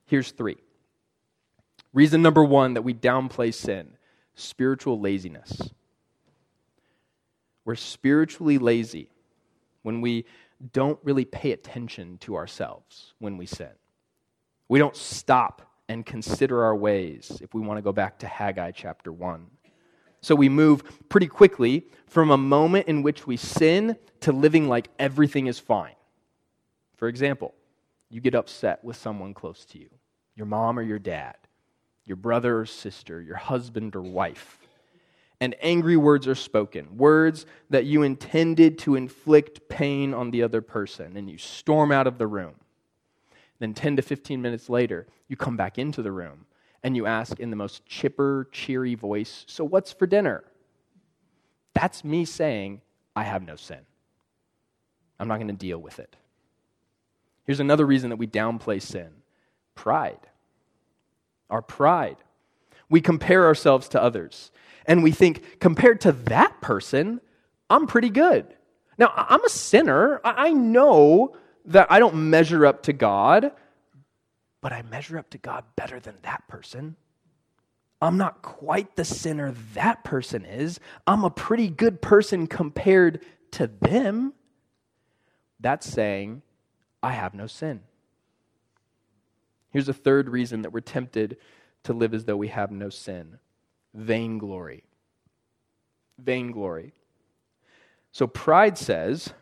Here's 0.05 0.31
three. 0.31 0.57
Reason 1.93 2.21
number 2.21 2.43
one 2.43 2.73
that 2.73 2.81
we 2.81 2.93
downplay 2.93 3.53
sin 3.53 3.97
spiritual 4.35 4.99
laziness. 4.99 5.69
We're 7.63 7.75
spiritually 7.75 8.57
lazy 8.57 9.09
when 9.83 10.01
we 10.01 10.25
don't 10.73 10.99
really 11.03 11.25
pay 11.25 11.51
attention 11.51 12.17
to 12.19 12.35
ourselves 12.35 13.13
when 13.19 13.37
we 13.37 13.45
sin. 13.45 13.69
We 14.71 14.79
don't 14.79 14.95
stop 14.95 15.63
and 15.89 16.05
consider 16.05 16.63
our 16.63 16.73
ways 16.77 17.41
if 17.41 17.53
we 17.53 17.59
want 17.59 17.77
to 17.77 17.81
go 17.81 17.91
back 17.91 18.19
to 18.19 18.25
Haggai 18.25 18.71
chapter 18.71 19.11
1. 19.11 19.47
So 20.21 20.33
we 20.33 20.47
move 20.47 20.81
pretty 21.09 21.27
quickly 21.27 21.87
from 22.07 22.31
a 22.31 22.37
moment 22.37 22.87
in 22.87 23.03
which 23.03 23.27
we 23.27 23.35
sin 23.35 23.97
to 24.21 24.31
living 24.31 24.69
like 24.69 24.87
everything 24.97 25.47
is 25.47 25.59
fine. 25.59 25.95
For 26.95 27.09
example, 27.09 27.53
you 28.09 28.21
get 28.21 28.33
upset 28.33 28.81
with 28.81 28.95
someone 28.95 29.33
close 29.33 29.65
to 29.65 29.77
you 29.77 29.89
your 30.37 30.45
mom 30.45 30.79
or 30.79 30.83
your 30.83 30.99
dad, 30.99 31.35
your 32.05 32.15
brother 32.15 32.61
or 32.61 32.65
sister, 32.65 33.21
your 33.21 33.35
husband 33.35 33.93
or 33.93 34.01
wife. 34.01 34.57
And 35.41 35.53
angry 35.61 35.97
words 35.97 36.29
are 36.29 36.35
spoken, 36.35 36.95
words 36.95 37.45
that 37.71 37.83
you 37.83 38.03
intended 38.03 38.77
to 38.79 38.95
inflict 38.95 39.67
pain 39.67 40.13
on 40.13 40.31
the 40.31 40.43
other 40.43 40.61
person, 40.61 41.17
and 41.17 41.29
you 41.29 41.37
storm 41.37 41.91
out 41.91 42.07
of 42.07 42.17
the 42.17 42.27
room. 42.27 42.55
Then 43.61 43.75
10 43.75 43.97
to 43.97 44.01
15 44.01 44.41
minutes 44.41 44.69
later, 44.69 45.05
you 45.27 45.35
come 45.35 45.55
back 45.55 45.77
into 45.77 46.01
the 46.01 46.11
room 46.11 46.47
and 46.81 46.95
you 46.95 47.05
ask 47.05 47.39
in 47.39 47.51
the 47.51 47.55
most 47.55 47.85
chipper, 47.85 48.49
cheery 48.51 48.95
voice, 48.95 49.45
So 49.47 49.63
what's 49.63 49.93
for 49.93 50.07
dinner? 50.07 50.43
That's 51.75 52.03
me 52.03 52.25
saying, 52.25 52.81
I 53.15 53.21
have 53.21 53.43
no 53.43 53.55
sin. 53.55 53.81
I'm 55.19 55.27
not 55.27 55.35
going 55.35 55.47
to 55.49 55.53
deal 55.53 55.77
with 55.77 55.99
it. 55.99 56.15
Here's 57.43 57.59
another 57.59 57.85
reason 57.85 58.09
that 58.09 58.15
we 58.15 58.25
downplay 58.25 58.81
sin 58.81 59.11
pride. 59.75 60.25
Our 61.51 61.61
pride. 61.61 62.17
We 62.89 62.99
compare 62.99 63.45
ourselves 63.45 63.89
to 63.89 64.01
others, 64.01 64.51
and 64.87 65.03
we 65.03 65.11
think, 65.11 65.59
compared 65.59 66.01
to 66.01 66.13
that 66.13 66.61
person, 66.61 67.21
I'm 67.69 67.85
pretty 67.85 68.09
good. 68.09 68.47
Now, 68.97 69.13
I'm 69.15 69.45
a 69.45 69.49
sinner. 69.49 70.19
I 70.23 70.51
know 70.51 71.35
that 71.65 71.91
I 71.91 71.99
don't 71.99 72.29
measure 72.29 72.65
up 72.65 72.83
to 72.83 72.93
God, 72.93 73.51
but 74.61 74.71
I 74.71 74.81
measure 74.83 75.17
up 75.17 75.29
to 75.31 75.37
God 75.37 75.63
better 75.75 75.99
than 75.99 76.15
that 76.23 76.47
person. 76.47 76.95
I'm 78.01 78.17
not 78.17 78.41
quite 78.41 78.95
the 78.95 79.05
sinner 79.05 79.53
that 79.73 80.03
person 80.03 80.43
is. 80.43 80.79
I'm 81.05 81.23
a 81.23 81.29
pretty 81.29 81.69
good 81.69 82.01
person 82.01 82.47
compared 82.47 83.23
to 83.51 83.69
them. 83.79 84.33
That's 85.59 85.87
saying, 85.87 86.41
I 87.03 87.11
have 87.11 87.35
no 87.35 87.45
sin. 87.45 87.81
Here's 89.69 89.87
a 89.87 89.93
third 89.93 90.29
reason 90.29 90.63
that 90.63 90.73
we're 90.73 90.81
tempted 90.81 91.37
to 91.83 91.93
live 91.93 92.13
as 92.13 92.25
though 92.25 92.37
we 92.37 92.49
have 92.49 92.71
no 92.71 92.89
sin 92.89 93.37
vainglory. 93.93 94.83
Vainglory. 96.17 96.93
So 98.11 98.27
pride 98.27 98.77
says, 98.77 99.33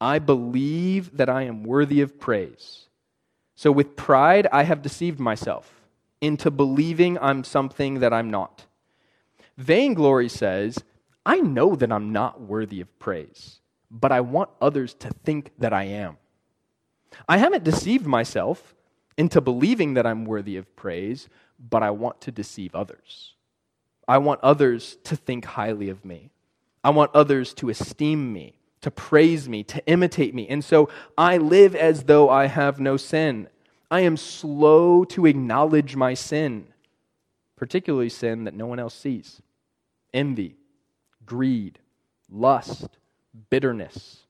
I 0.00 0.18
believe 0.18 1.16
that 1.16 1.28
I 1.28 1.42
am 1.42 1.62
worthy 1.62 2.00
of 2.00 2.18
praise. 2.18 2.86
So, 3.54 3.70
with 3.70 3.96
pride, 3.96 4.46
I 4.52 4.64
have 4.64 4.82
deceived 4.82 5.20
myself 5.20 5.72
into 6.20 6.50
believing 6.50 7.18
I'm 7.18 7.44
something 7.44 8.00
that 8.00 8.12
I'm 8.12 8.30
not. 8.30 8.66
Vainglory 9.56 10.28
says, 10.28 10.82
I 11.24 11.40
know 11.40 11.76
that 11.76 11.92
I'm 11.92 12.12
not 12.12 12.40
worthy 12.40 12.80
of 12.80 12.98
praise, 12.98 13.60
but 13.90 14.10
I 14.10 14.20
want 14.20 14.50
others 14.60 14.94
to 14.94 15.10
think 15.10 15.52
that 15.58 15.72
I 15.72 15.84
am. 15.84 16.16
I 17.28 17.38
haven't 17.38 17.64
deceived 17.64 18.06
myself 18.06 18.74
into 19.16 19.40
believing 19.40 19.94
that 19.94 20.06
I'm 20.06 20.24
worthy 20.24 20.56
of 20.56 20.74
praise, 20.74 21.28
but 21.58 21.82
I 21.82 21.90
want 21.90 22.20
to 22.22 22.32
deceive 22.32 22.74
others. 22.74 23.34
I 24.08 24.18
want 24.18 24.40
others 24.42 24.96
to 25.04 25.16
think 25.16 25.44
highly 25.44 25.88
of 25.88 26.04
me. 26.04 26.30
I 26.82 26.90
want 26.90 27.14
others 27.14 27.54
to 27.54 27.70
esteem 27.70 28.32
me 28.32 28.58
to 28.84 28.90
praise 28.90 29.48
me, 29.48 29.64
to 29.64 29.82
imitate 29.86 30.34
me. 30.34 30.46
And 30.46 30.62
so 30.62 30.90
I 31.16 31.38
live 31.38 31.74
as 31.74 32.04
though 32.04 32.28
I 32.28 32.48
have 32.48 32.78
no 32.78 32.98
sin. 32.98 33.48
I 33.90 34.00
am 34.00 34.18
slow 34.18 35.06
to 35.06 35.24
acknowledge 35.24 35.96
my 35.96 36.12
sin, 36.12 36.66
particularly 37.56 38.10
sin 38.10 38.44
that 38.44 38.52
no 38.52 38.66
one 38.66 38.78
else 38.78 38.94
sees 38.94 39.40
envy, 40.12 40.56
greed, 41.24 41.78
lust, 42.30 42.98
bitterness, 43.48 44.26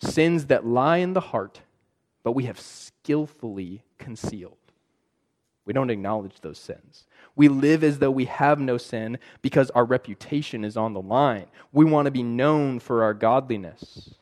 sins 0.00 0.46
that 0.46 0.66
lie 0.66 0.98
in 0.98 1.14
the 1.14 1.20
heart, 1.20 1.62
but 2.22 2.32
we 2.32 2.44
have 2.44 2.60
skillfully 2.60 3.82
concealed. 3.98 4.61
We 5.64 5.72
don't 5.72 5.90
acknowledge 5.90 6.40
those 6.40 6.58
sins. 6.58 7.04
We 7.36 7.48
live 7.48 7.84
as 7.84 7.98
though 7.98 8.10
we 8.10 8.26
have 8.26 8.58
no 8.58 8.76
sin 8.76 9.18
because 9.40 9.70
our 9.70 9.84
reputation 9.84 10.64
is 10.64 10.76
on 10.76 10.92
the 10.92 11.00
line. 11.00 11.46
We 11.72 11.84
want 11.84 12.06
to 12.06 12.10
be 12.10 12.22
known 12.22 12.78
for 12.78 13.02
our 13.02 13.14
godliness. 13.14 14.14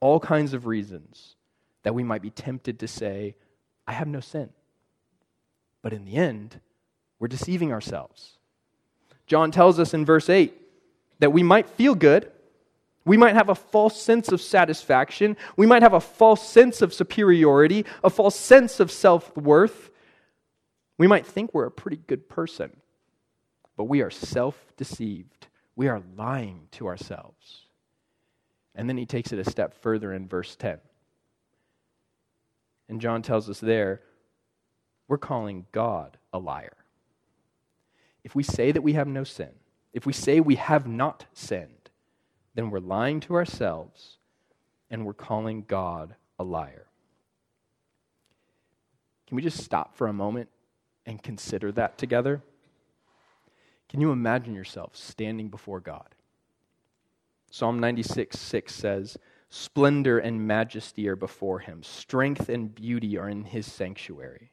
All 0.00 0.20
kinds 0.20 0.52
of 0.52 0.66
reasons 0.66 1.36
that 1.82 1.94
we 1.94 2.02
might 2.02 2.22
be 2.22 2.30
tempted 2.30 2.78
to 2.78 2.88
say, 2.88 3.34
I 3.86 3.92
have 3.92 4.08
no 4.08 4.20
sin. 4.20 4.50
But 5.82 5.92
in 5.92 6.04
the 6.04 6.16
end, 6.16 6.60
we're 7.18 7.28
deceiving 7.28 7.72
ourselves. 7.72 8.38
John 9.26 9.50
tells 9.50 9.78
us 9.78 9.94
in 9.94 10.04
verse 10.04 10.28
8 10.28 10.54
that 11.20 11.32
we 11.32 11.42
might 11.42 11.68
feel 11.68 11.94
good. 11.94 12.30
We 13.04 13.16
might 13.16 13.34
have 13.34 13.48
a 13.48 13.54
false 13.54 14.00
sense 14.00 14.30
of 14.30 14.40
satisfaction. 14.40 15.36
We 15.56 15.66
might 15.66 15.82
have 15.82 15.94
a 15.94 16.00
false 16.00 16.46
sense 16.46 16.82
of 16.82 16.92
superiority, 16.92 17.86
a 18.04 18.10
false 18.10 18.36
sense 18.36 18.78
of 18.78 18.90
self 18.90 19.34
worth. 19.36 19.89
We 21.00 21.06
might 21.06 21.24
think 21.24 21.54
we're 21.54 21.64
a 21.64 21.70
pretty 21.70 21.96
good 21.96 22.28
person, 22.28 22.76
but 23.74 23.84
we 23.84 24.02
are 24.02 24.10
self 24.10 24.74
deceived. 24.76 25.46
We 25.74 25.88
are 25.88 26.02
lying 26.14 26.68
to 26.72 26.88
ourselves. 26.88 27.62
And 28.74 28.86
then 28.86 28.98
he 28.98 29.06
takes 29.06 29.32
it 29.32 29.38
a 29.38 29.50
step 29.50 29.72
further 29.80 30.12
in 30.12 30.28
verse 30.28 30.56
10. 30.56 30.76
And 32.90 33.00
John 33.00 33.22
tells 33.22 33.48
us 33.48 33.60
there, 33.60 34.02
we're 35.08 35.16
calling 35.16 35.64
God 35.72 36.18
a 36.34 36.38
liar. 36.38 36.76
If 38.22 38.34
we 38.34 38.42
say 38.42 38.70
that 38.70 38.82
we 38.82 38.92
have 38.92 39.08
no 39.08 39.24
sin, 39.24 39.52
if 39.94 40.04
we 40.04 40.12
say 40.12 40.38
we 40.38 40.56
have 40.56 40.86
not 40.86 41.24
sinned, 41.32 41.88
then 42.54 42.68
we're 42.68 42.78
lying 42.78 43.20
to 43.20 43.36
ourselves 43.36 44.18
and 44.90 45.06
we're 45.06 45.14
calling 45.14 45.64
God 45.66 46.14
a 46.38 46.44
liar. 46.44 46.88
Can 49.26 49.36
we 49.36 49.40
just 49.40 49.64
stop 49.64 49.96
for 49.96 50.06
a 50.06 50.12
moment 50.12 50.50
and 51.06 51.22
consider 51.22 51.72
that 51.72 51.98
together? 51.98 52.42
Can 53.88 54.00
you 54.00 54.12
imagine 54.12 54.54
yourself 54.54 54.96
standing 54.96 55.48
before 55.48 55.80
God? 55.80 56.14
Psalm 57.50 57.80
96 57.80 58.38
6 58.38 58.74
says, 58.74 59.18
Splendor 59.48 60.20
and 60.20 60.46
majesty 60.46 61.08
are 61.08 61.16
before 61.16 61.58
him, 61.58 61.82
strength 61.82 62.48
and 62.48 62.72
beauty 62.72 63.18
are 63.18 63.28
in 63.28 63.44
his 63.44 63.66
sanctuary. 63.66 64.52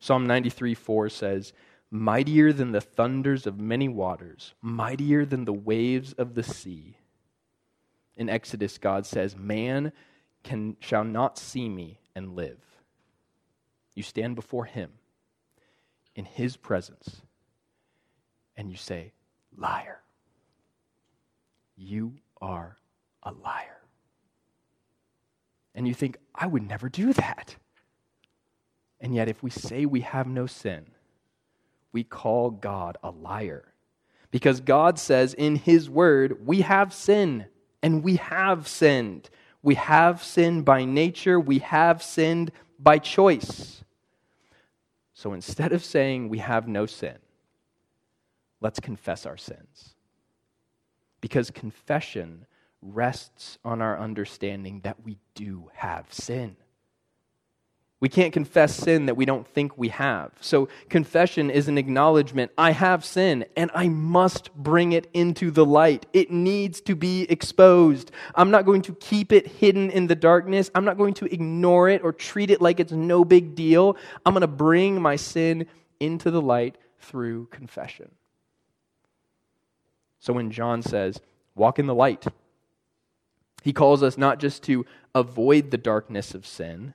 Psalm 0.00 0.26
93 0.26 0.74
4 0.74 1.08
says, 1.08 1.52
Mightier 1.92 2.52
than 2.52 2.72
the 2.72 2.80
thunders 2.80 3.46
of 3.46 3.60
many 3.60 3.86
waters, 3.86 4.54
mightier 4.60 5.24
than 5.24 5.44
the 5.44 5.52
waves 5.52 6.14
of 6.14 6.34
the 6.34 6.42
sea. 6.42 6.96
In 8.16 8.28
Exodus, 8.28 8.78
God 8.78 9.06
says, 9.06 9.36
Man 9.36 9.92
can, 10.42 10.76
shall 10.80 11.04
not 11.04 11.38
see 11.38 11.68
me 11.68 12.00
and 12.16 12.34
live. 12.34 12.58
You 13.94 14.02
stand 14.02 14.34
before 14.34 14.64
him 14.64 14.90
in 16.14 16.24
his 16.24 16.56
presence 16.56 17.22
and 18.56 18.70
you 18.70 18.76
say, 18.76 19.12
Liar. 19.56 20.00
You 21.76 22.14
are 22.40 22.76
a 23.22 23.32
liar. 23.32 23.80
And 25.74 25.88
you 25.88 25.94
think, 25.94 26.16
I 26.34 26.46
would 26.46 26.68
never 26.68 26.88
do 26.88 27.12
that. 27.14 27.56
And 29.00 29.14
yet, 29.14 29.28
if 29.28 29.42
we 29.42 29.50
say 29.50 29.84
we 29.84 30.02
have 30.02 30.26
no 30.26 30.46
sin, 30.46 30.86
we 31.92 32.04
call 32.04 32.50
God 32.50 32.98
a 33.02 33.10
liar. 33.10 33.64
Because 34.30 34.60
God 34.60 34.98
says 34.98 35.34
in 35.34 35.56
His 35.56 35.90
Word, 35.90 36.46
we 36.46 36.60
have 36.60 36.94
sin, 36.94 37.46
and 37.82 38.04
we 38.04 38.16
have 38.16 38.68
sinned. 38.68 39.28
We 39.62 39.74
have 39.74 40.22
sinned 40.22 40.64
by 40.64 40.84
nature, 40.84 41.38
we 41.40 41.58
have 41.60 42.02
sinned 42.02 42.52
by 42.78 42.98
choice. 42.98 43.81
So 45.22 45.34
instead 45.34 45.72
of 45.72 45.84
saying 45.84 46.30
we 46.30 46.38
have 46.38 46.66
no 46.66 46.84
sin, 46.84 47.16
let's 48.60 48.80
confess 48.80 49.24
our 49.24 49.36
sins. 49.36 49.94
because 51.20 51.52
confession 51.52 52.46
rests 52.82 53.56
on 53.64 53.80
our 53.80 53.96
understanding 53.98 54.80
that 54.80 55.04
we 55.04 55.16
do 55.36 55.70
have 55.74 56.12
sin. 56.12 56.56
We 58.02 58.08
can't 58.08 58.32
confess 58.32 58.74
sin 58.74 59.06
that 59.06 59.14
we 59.14 59.24
don't 59.24 59.46
think 59.46 59.78
we 59.78 59.90
have. 59.90 60.32
So, 60.40 60.68
confession 60.88 61.50
is 61.50 61.68
an 61.68 61.78
acknowledgement 61.78 62.50
I 62.58 62.72
have 62.72 63.04
sin 63.04 63.44
and 63.56 63.70
I 63.76 63.90
must 63.90 64.52
bring 64.56 64.90
it 64.90 65.08
into 65.14 65.52
the 65.52 65.64
light. 65.64 66.06
It 66.12 66.28
needs 66.32 66.80
to 66.80 66.96
be 66.96 67.22
exposed. 67.30 68.10
I'm 68.34 68.50
not 68.50 68.64
going 68.66 68.82
to 68.82 68.94
keep 68.96 69.30
it 69.30 69.46
hidden 69.46 69.88
in 69.88 70.08
the 70.08 70.16
darkness. 70.16 70.68
I'm 70.74 70.84
not 70.84 70.98
going 70.98 71.14
to 71.14 71.32
ignore 71.32 71.88
it 71.88 72.02
or 72.02 72.12
treat 72.12 72.50
it 72.50 72.60
like 72.60 72.80
it's 72.80 72.90
no 72.90 73.24
big 73.24 73.54
deal. 73.54 73.96
I'm 74.26 74.34
going 74.34 74.40
to 74.40 74.48
bring 74.48 75.00
my 75.00 75.14
sin 75.14 75.66
into 76.00 76.32
the 76.32 76.42
light 76.42 76.78
through 76.98 77.46
confession. 77.52 78.10
So, 80.18 80.32
when 80.32 80.50
John 80.50 80.82
says, 80.82 81.20
walk 81.54 81.78
in 81.78 81.86
the 81.86 81.94
light, 81.94 82.26
he 83.62 83.72
calls 83.72 84.02
us 84.02 84.18
not 84.18 84.40
just 84.40 84.64
to 84.64 84.84
avoid 85.14 85.70
the 85.70 85.78
darkness 85.78 86.34
of 86.34 86.44
sin 86.44 86.94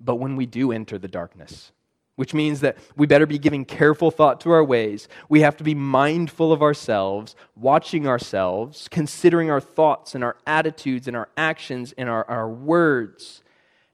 but 0.00 0.16
when 0.16 0.36
we 0.36 0.46
do 0.46 0.72
enter 0.72 0.98
the 0.98 1.08
darkness, 1.08 1.72
which 2.18 2.34
means 2.34 2.58
that 2.62 2.76
we 2.96 3.06
better 3.06 3.26
be 3.26 3.38
giving 3.38 3.64
careful 3.64 4.10
thought 4.10 4.40
to 4.40 4.50
our 4.50 4.64
ways. 4.64 5.06
We 5.28 5.42
have 5.42 5.56
to 5.58 5.62
be 5.62 5.76
mindful 5.76 6.52
of 6.52 6.62
ourselves, 6.62 7.36
watching 7.54 8.08
ourselves, 8.08 8.88
considering 8.90 9.52
our 9.52 9.60
thoughts 9.60 10.16
and 10.16 10.24
our 10.24 10.36
attitudes 10.44 11.06
and 11.06 11.16
our 11.16 11.28
actions 11.36 11.94
and 11.96 12.08
our, 12.08 12.28
our 12.28 12.48
words, 12.48 13.44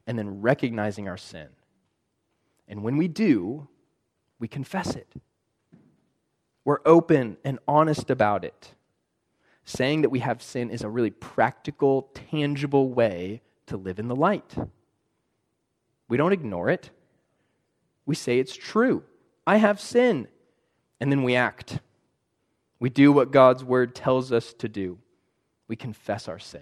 and 0.07 0.17
then 0.17 0.41
recognizing 0.41 1.07
our 1.07 1.17
sin. 1.17 1.49
And 2.67 2.81
when 2.81 2.97
we 2.97 3.07
do, 3.07 3.67
we 4.39 4.47
confess 4.47 4.95
it. 4.95 5.13
We're 6.63 6.79
open 6.83 7.37
and 7.43 7.59
honest 7.67 8.09
about 8.09 8.43
it. 8.43 8.73
Saying 9.65 10.01
that 10.01 10.09
we 10.09 10.21
have 10.21 10.41
sin 10.41 10.71
is 10.71 10.81
a 10.81 10.89
really 10.89 11.11
practical, 11.11 12.09
tangible 12.31 12.89
way 12.89 13.43
to 13.67 13.77
live 13.77 13.99
in 13.99 14.07
the 14.07 14.15
light. 14.15 14.55
We 16.07 16.17
don't 16.17 16.33
ignore 16.33 16.69
it. 16.69 16.89
We 18.05 18.15
say 18.15 18.39
it's 18.39 18.55
true. 18.55 19.03
I 19.47 19.57
have 19.57 19.79
sin. 19.79 20.27
And 20.99 21.11
then 21.11 21.23
we 21.23 21.35
act. 21.35 21.79
We 22.79 22.89
do 22.89 23.11
what 23.11 23.31
God's 23.31 23.63
word 23.63 23.95
tells 23.95 24.31
us 24.31 24.53
to 24.55 24.69
do. 24.69 24.99
We 25.67 25.75
confess 25.75 26.27
our 26.27 26.39
sin. 26.39 26.61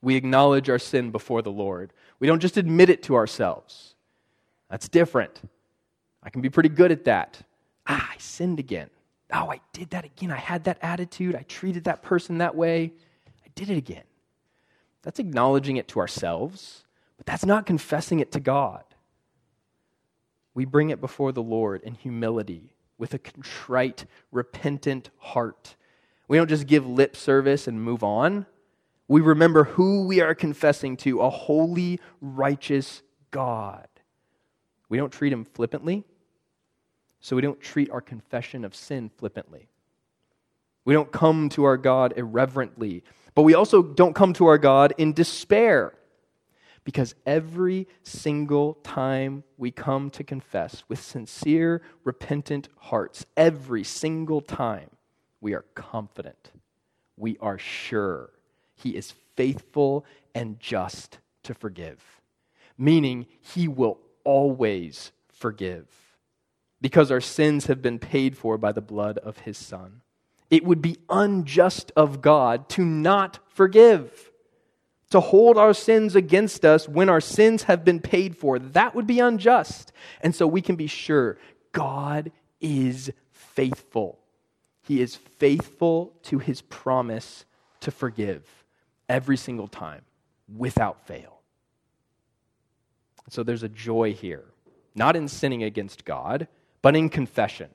We 0.00 0.16
acknowledge 0.16 0.68
our 0.70 0.78
sin 0.78 1.10
before 1.10 1.42
the 1.42 1.52
Lord. 1.52 1.92
We 2.18 2.26
don't 2.26 2.40
just 2.40 2.56
admit 2.56 2.90
it 2.90 3.02
to 3.04 3.14
ourselves. 3.14 3.94
That's 4.70 4.88
different. 4.88 5.40
I 6.22 6.30
can 6.30 6.40
be 6.40 6.50
pretty 6.50 6.68
good 6.68 6.92
at 6.92 7.04
that. 7.04 7.42
Ah, 7.86 8.10
I 8.12 8.18
sinned 8.18 8.58
again. 8.58 8.90
Oh, 9.32 9.50
I 9.50 9.60
did 9.72 9.90
that 9.90 10.04
again. 10.04 10.30
I 10.30 10.36
had 10.36 10.64
that 10.64 10.78
attitude. 10.82 11.34
I 11.34 11.42
treated 11.42 11.84
that 11.84 12.02
person 12.02 12.38
that 12.38 12.54
way. 12.54 12.92
I 13.26 13.48
did 13.54 13.70
it 13.70 13.76
again. 13.76 14.04
That's 15.02 15.18
acknowledging 15.18 15.76
it 15.76 15.88
to 15.88 16.00
ourselves 16.00 16.83
but 17.16 17.26
that's 17.26 17.44
not 17.44 17.66
confessing 17.66 18.20
it 18.20 18.32
to 18.32 18.40
God. 18.40 18.84
We 20.54 20.64
bring 20.64 20.90
it 20.90 21.00
before 21.00 21.32
the 21.32 21.42
Lord 21.42 21.82
in 21.82 21.94
humility 21.94 22.74
with 22.96 23.14
a 23.14 23.18
contrite, 23.18 24.06
repentant 24.30 25.10
heart. 25.18 25.76
We 26.28 26.36
don't 26.36 26.48
just 26.48 26.66
give 26.66 26.86
lip 26.86 27.16
service 27.16 27.66
and 27.66 27.82
move 27.82 28.04
on. 28.04 28.46
We 29.08 29.20
remember 29.20 29.64
who 29.64 30.06
we 30.06 30.20
are 30.20 30.34
confessing 30.34 30.96
to 30.98 31.20
a 31.20 31.28
holy, 31.28 32.00
righteous 32.20 33.02
God. 33.30 33.88
We 34.88 34.96
don't 34.96 35.12
treat 35.12 35.32
him 35.32 35.44
flippantly, 35.44 36.04
so 37.20 37.36
we 37.36 37.42
don't 37.42 37.60
treat 37.60 37.90
our 37.90 38.00
confession 38.00 38.64
of 38.64 38.74
sin 38.74 39.10
flippantly. 39.16 39.68
We 40.84 40.94
don't 40.94 41.10
come 41.10 41.48
to 41.50 41.64
our 41.64 41.76
God 41.76 42.14
irreverently, 42.16 43.02
but 43.34 43.42
we 43.42 43.54
also 43.54 43.82
don't 43.82 44.14
come 44.14 44.34
to 44.34 44.46
our 44.46 44.58
God 44.58 44.94
in 44.98 45.12
despair. 45.12 45.94
Because 46.84 47.14
every 47.24 47.88
single 48.02 48.74
time 48.84 49.42
we 49.56 49.70
come 49.70 50.10
to 50.10 50.22
confess 50.22 50.84
with 50.86 51.00
sincere, 51.00 51.80
repentant 52.04 52.68
hearts, 52.76 53.24
every 53.36 53.82
single 53.82 54.42
time, 54.42 54.90
we 55.40 55.54
are 55.54 55.64
confident. 55.74 56.50
We 57.16 57.38
are 57.40 57.58
sure 57.58 58.30
He 58.74 58.90
is 58.90 59.14
faithful 59.34 60.04
and 60.34 60.60
just 60.60 61.18
to 61.44 61.54
forgive, 61.54 62.02
meaning 62.76 63.26
He 63.40 63.66
will 63.66 63.98
always 64.24 65.12
forgive 65.32 65.86
because 66.80 67.10
our 67.10 67.20
sins 67.20 67.64
have 67.66 67.80
been 67.80 67.98
paid 67.98 68.36
for 68.36 68.58
by 68.58 68.72
the 68.72 68.82
blood 68.82 69.16
of 69.18 69.38
His 69.38 69.56
Son. 69.56 70.02
It 70.50 70.64
would 70.64 70.82
be 70.82 70.98
unjust 71.08 71.92
of 71.96 72.20
God 72.20 72.68
to 72.70 72.84
not 72.84 73.38
forgive 73.48 74.30
to 75.14 75.20
hold 75.20 75.56
our 75.56 75.72
sins 75.72 76.16
against 76.16 76.64
us 76.64 76.88
when 76.88 77.08
our 77.08 77.20
sins 77.20 77.62
have 77.62 77.84
been 77.84 78.00
paid 78.00 78.36
for. 78.36 78.58
That 78.58 78.96
would 78.96 79.06
be 79.06 79.20
unjust. 79.20 79.92
And 80.22 80.34
so 80.34 80.44
we 80.44 80.60
can 80.60 80.74
be 80.74 80.88
sure 80.88 81.38
God 81.70 82.32
is 82.60 83.12
faithful. 83.30 84.18
He 84.82 85.00
is 85.00 85.14
faithful 85.14 86.12
to 86.24 86.40
his 86.40 86.62
promise 86.62 87.44
to 87.82 87.92
forgive 87.92 88.42
every 89.08 89.36
single 89.36 89.68
time 89.68 90.02
without 90.52 91.06
fail. 91.06 91.38
So 93.30 93.44
there's 93.44 93.62
a 93.62 93.68
joy 93.68 94.14
here, 94.14 94.46
not 94.96 95.14
in 95.14 95.28
sinning 95.28 95.62
against 95.62 96.04
God, 96.04 96.48
but 96.82 96.96
in 96.96 97.08
confession. 97.08 97.70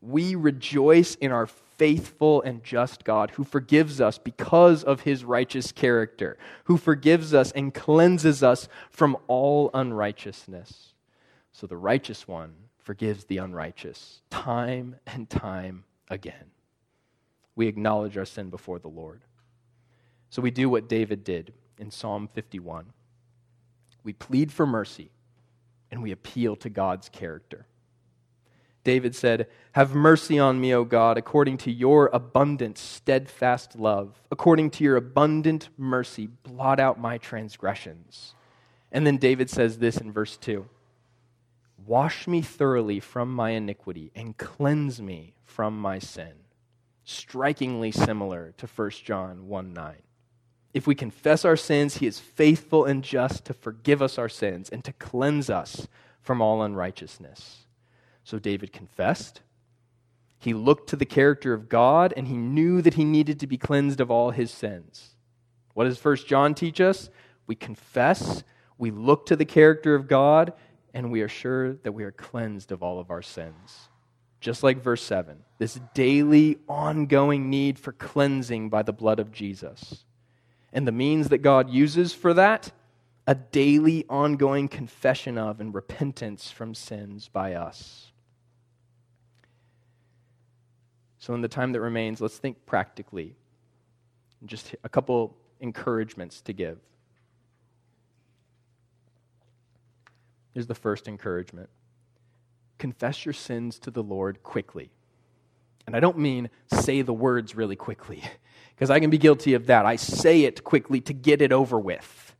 We 0.00 0.34
rejoice 0.34 1.16
in 1.16 1.32
our 1.32 1.46
faithful 1.46 2.42
and 2.42 2.62
just 2.62 3.04
God 3.04 3.30
who 3.32 3.44
forgives 3.44 4.00
us 4.00 4.18
because 4.18 4.84
of 4.84 5.00
his 5.00 5.24
righteous 5.24 5.72
character, 5.72 6.36
who 6.64 6.76
forgives 6.76 7.32
us 7.32 7.52
and 7.52 7.72
cleanses 7.72 8.42
us 8.42 8.68
from 8.90 9.16
all 9.26 9.70
unrighteousness. 9.74 10.94
So 11.52 11.66
the 11.66 11.76
righteous 11.76 12.28
one 12.28 12.54
forgives 12.78 13.24
the 13.24 13.38
unrighteous 13.38 14.22
time 14.30 14.96
and 15.06 15.28
time 15.28 15.84
again. 16.08 16.52
We 17.54 17.66
acknowledge 17.66 18.16
our 18.16 18.24
sin 18.24 18.50
before 18.50 18.78
the 18.78 18.88
Lord. 18.88 19.22
So 20.30 20.42
we 20.42 20.50
do 20.50 20.68
what 20.68 20.88
David 20.88 21.24
did 21.24 21.52
in 21.78 21.90
Psalm 21.90 22.28
51. 22.32 22.92
We 24.04 24.12
plead 24.12 24.52
for 24.52 24.66
mercy 24.66 25.10
and 25.90 26.02
we 26.02 26.12
appeal 26.12 26.56
to 26.56 26.70
God's 26.70 27.08
character. 27.08 27.66
David 28.84 29.14
said, 29.14 29.48
Have 29.72 29.94
mercy 29.94 30.38
on 30.38 30.60
me, 30.60 30.72
O 30.74 30.84
God, 30.84 31.18
according 31.18 31.58
to 31.58 31.70
your 31.70 32.08
abundant, 32.12 32.78
steadfast 32.78 33.76
love. 33.76 34.22
According 34.30 34.70
to 34.72 34.84
your 34.84 34.96
abundant 34.96 35.68
mercy, 35.76 36.28
blot 36.42 36.80
out 36.80 37.00
my 37.00 37.18
transgressions. 37.18 38.34
And 38.90 39.06
then 39.06 39.18
David 39.18 39.50
says 39.50 39.78
this 39.78 39.98
in 39.98 40.12
verse 40.12 40.36
2 40.36 40.66
Wash 41.86 42.26
me 42.26 42.42
thoroughly 42.42 43.00
from 43.00 43.32
my 43.32 43.50
iniquity 43.50 44.10
and 44.14 44.36
cleanse 44.36 45.00
me 45.00 45.34
from 45.44 45.78
my 45.78 45.98
sin. 45.98 46.32
Strikingly 47.04 47.90
similar 47.90 48.52
to 48.58 48.66
1 48.66 48.90
John 49.04 49.48
1 49.48 49.72
9. 49.72 49.94
If 50.74 50.86
we 50.86 50.94
confess 50.94 51.44
our 51.44 51.56
sins, 51.56 51.96
he 51.96 52.06
is 52.06 52.18
faithful 52.18 52.84
and 52.84 53.02
just 53.02 53.44
to 53.46 53.54
forgive 53.54 54.02
us 54.02 54.18
our 54.18 54.28
sins 54.28 54.68
and 54.68 54.84
to 54.84 54.92
cleanse 54.92 55.48
us 55.48 55.88
from 56.20 56.42
all 56.42 56.62
unrighteousness. 56.62 57.67
So 58.28 58.38
David 58.38 58.74
confessed. 58.74 59.40
He 60.38 60.52
looked 60.52 60.90
to 60.90 60.96
the 60.96 61.06
character 61.06 61.54
of 61.54 61.70
God 61.70 62.12
and 62.14 62.28
he 62.28 62.36
knew 62.36 62.82
that 62.82 62.92
he 62.92 63.04
needed 63.06 63.40
to 63.40 63.46
be 63.46 63.56
cleansed 63.56 64.02
of 64.02 64.10
all 64.10 64.32
his 64.32 64.50
sins. 64.50 65.14
What 65.72 65.84
does 65.84 65.96
First 65.96 66.26
John 66.26 66.52
teach 66.54 66.78
us? 66.78 67.08
We 67.46 67.54
confess, 67.54 68.44
we 68.76 68.90
look 68.90 69.24
to 69.26 69.36
the 69.36 69.46
character 69.46 69.94
of 69.94 70.08
God, 70.08 70.52
and 70.92 71.10
we 71.10 71.22
are 71.22 71.28
sure 71.28 71.76
that 71.76 71.92
we 71.92 72.04
are 72.04 72.10
cleansed 72.10 72.70
of 72.70 72.82
all 72.82 73.00
of 73.00 73.10
our 73.10 73.22
sins. 73.22 73.88
Just 74.40 74.62
like 74.62 74.82
verse 74.82 75.02
7, 75.02 75.42
this 75.56 75.80
daily, 75.94 76.58
ongoing 76.68 77.48
need 77.48 77.78
for 77.78 77.92
cleansing 77.92 78.68
by 78.68 78.82
the 78.82 78.92
blood 78.92 79.20
of 79.20 79.32
Jesus. 79.32 80.04
And 80.70 80.86
the 80.86 80.92
means 80.92 81.30
that 81.30 81.38
God 81.38 81.70
uses 81.70 82.12
for 82.12 82.34
that, 82.34 82.72
a 83.26 83.34
daily, 83.34 84.04
ongoing 84.10 84.68
confession 84.68 85.38
of 85.38 85.60
and 85.60 85.74
repentance 85.74 86.50
from 86.50 86.74
sins 86.74 87.28
by 87.32 87.54
us. 87.54 88.07
So, 91.18 91.34
in 91.34 91.40
the 91.40 91.48
time 91.48 91.72
that 91.72 91.80
remains, 91.80 92.20
let's 92.20 92.38
think 92.38 92.64
practically. 92.66 93.34
Just 94.44 94.76
a 94.84 94.88
couple 94.88 95.36
encouragements 95.60 96.40
to 96.42 96.52
give. 96.52 96.78
Here's 100.54 100.66
the 100.66 100.74
first 100.74 101.08
encouragement 101.08 101.68
confess 102.78 103.26
your 103.26 103.32
sins 103.32 103.78
to 103.80 103.90
the 103.90 104.02
Lord 104.02 104.42
quickly. 104.42 104.90
And 105.86 105.96
I 105.96 106.00
don't 106.00 106.18
mean 106.18 106.50
say 106.66 107.02
the 107.02 107.12
words 107.12 107.56
really 107.56 107.76
quickly, 107.76 108.22
because 108.74 108.90
I 108.90 109.00
can 109.00 109.10
be 109.10 109.18
guilty 109.18 109.54
of 109.54 109.66
that. 109.66 109.86
I 109.86 109.96
say 109.96 110.42
it 110.42 110.62
quickly 110.62 111.00
to 111.02 111.12
get 111.12 111.42
it 111.42 111.50
over 111.50 111.78
with. 111.78 112.36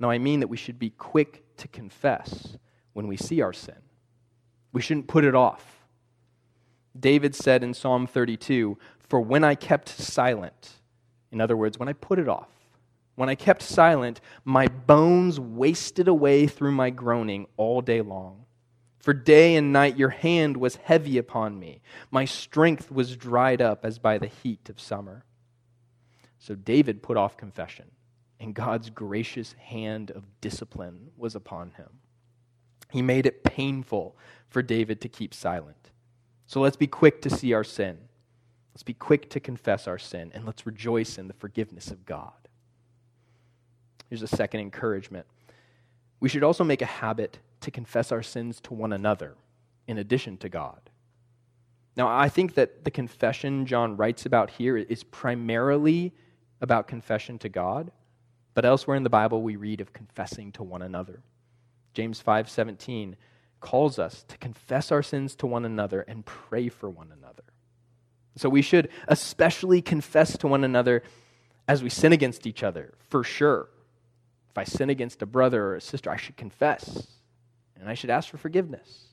No, 0.00 0.10
I 0.10 0.18
mean 0.18 0.40
that 0.40 0.48
we 0.48 0.56
should 0.56 0.78
be 0.78 0.90
quick 0.90 1.44
to 1.58 1.68
confess 1.68 2.56
when 2.92 3.08
we 3.08 3.16
see 3.16 3.40
our 3.40 3.52
sin. 3.52 3.76
We 4.72 4.80
shouldn't 4.80 5.08
put 5.08 5.24
it 5.24 5.34
off. 5.34 5.77
David 6.98 7.34
said 7.34 7.62
in 7.62 7.74
Psalm 7.74 8.06
32 8.06 8.78
For 9.00 9.20
when 9.20 9.44
I 9.44 9.54
kept 9.54 9.88
silent, 9.88 10.80
in 11.30 11.40
other 11.40 11.56
words, 11.56 11.78
when 11.78 11.88
I 11.88 11.92
put 11.92 12.18
it 12.18 12.28
off, 12.28 12.48
when 13.14 13.28
I 13.28 13.34
kept 13.34 13.62
silent, 13.62 14.20
my 14.44 14.68
bones 14.68 15.40
wasted 15.40 16.06
away 16.06 16.46
through 16.46 16.72
my 16.72 16.90
groaning 16.90 17.46
all 17.56 17.80
day 17.80 18.00
long. 18.00 18.44
For 19.00 19.12
day 19.12 19.56
and 19.56 19.72
night 19.72 19.96
your 19.96 20.10
hand 20.10 20.56
was 20.56 20.76
heavy 20.76 21.18
upon 21.18 21.58
me. 21.58 21.80
My 22.10 22.24
strength 22.24 22.92
was 22.92 23.16
dried 23.16 23.60
up 23.60 23.84
as 23.84 23.98
by 23.98 24.18
the 24.18 24.26
heat 24.26 24.68
of 24.68 24.80
summer. 24.80 25.24
So 26.38 26.54
David 26.54 27.02
put 27.02 27.16
off 27.16 27.36
confession, 27.36 27.90
and 28.38 28.54
God's 28.54 28.90
gracious 28.90 29.54
hand 29.54 30.10
of 30.10 30.40
discipline 30.40 31.10
was 31.16 31.34
upon 31.34 31.72
him. 31.72 31.88
He 32.90 33.02
made 33.02 33.26
it 33.26 33.44
painful 33.44 34.16
for 34.48 34.62
David 34.62 35.00
to 35.00 35.08
keep 35.08 35.34
silent. 35.34 35.90
So 36.48 36.62
let's 36.62 36.76
be 36.76 36.86
quick 36.86 37.20
to 37.22 37.30
see 37.30 37.52
our 37.52 37.62
sin. 37.62 37.98
Let's 38.72 38.82
be 38.82 38.94
quick 38.94 39.28
to 39.30 39.38
confess 39.38 39.86
our 39.86 39.98
sin, 39.98 40.32
and 40.34 40.46
let's 40.46 40.64
rejoice 40.64 41.18
in 41.18 41.28
the 41.28 41.34
forgiveness 41.34 41.90
of 41.90 42.06
God. 42.06 42.32
Here's 44.08 44.22
a 44.22 44.26
second 44.26 44.60
encouragement. 44.60 45.26
We 46.20 46.30
should 46.30 46.42
also 46.42 46.64
make 46.64 46.80
a 46.80 46.86
habit 46.86 47.38
to 47.60 47.70
confess 47.70 48.10
our 48.10 48.22
sins 48.22 48.60
to 48.62 48.72
one 48.72 48.94
another 48.94 49.36
in 49.86 49.98
addition 49.98 50.38
to 50.38 50.48
God. 50.48 50.80
Now, 51.96 52.08
I 52.08 52.30
think 52.30 52.54
that 52.54 52.84
the 52.84 52.90
confession 52.90 53.66
John 53.66 53.96
writes 53.98 54.24
about 54.24 54.48
here 54.50 54.78
is 54.78 55.04
primarily 55.04 56.14
about 56.62 56.88
confession 56.88 57.38
to 57.40 57.50
God, 57.50 57.90
but 58.54 58.64
elsewhere 58.64 58.96
in 58.96 59.02
the 59.02 59.10
Bible 59.10 59.42
we 59.42 59.56
read 59.56 59.82
of 59.82 59.92
confessing 59.92 60.52
to 60.52 60.62
one 60.62 60.80
another. 60.80 61.20
James 61.92 62.22
5:17 62.22 63.16
calls 63.60 63.98
us 63.98 64.24
to 64.28 64.38
confess 64.38 64.92
our 64.92 65.02
sins 65.02 65.34
to 65.36 65.46
one 65.46 65.64
another 65.64 66.02
and 66.02 66.24
pray 66.24 66.68
for 66.68 66.88
one 66.88 67.12
another. 67.12 67.44
So 68.36 68.48
we 68.48 68.62
should 68.62 68.88
especially 69.08 69.82
confess 69.82 70.38
to 70.38 70.46
one 70.46 70.64
another 70.64 71.02
as 71.66 71.82
we 71.82 71.90
sin 71.90 72.12
against 72.12 72.46
each 72.46 72.62
other, 72.62 72.94
for 73.08 73.24
sure. 73.24 73.68
If 74.50 74.58
I 74.58 74.64
sin 74.64 74.90
against 74.90 75.22
a 75.22 75.26
brother 75.26 75.64
or 75.64 75.76
a 75.76 75.80
sister, 75.80 76.10
I 76.10 76.16
should 76.16 76.36
confess 76.36 77.08
and 77.78 77.88
I 77.88 77.94
should 77.94 78.10
ask 78.10 78.28
for 78.28 78.38
forgiveness. 78.38 79.08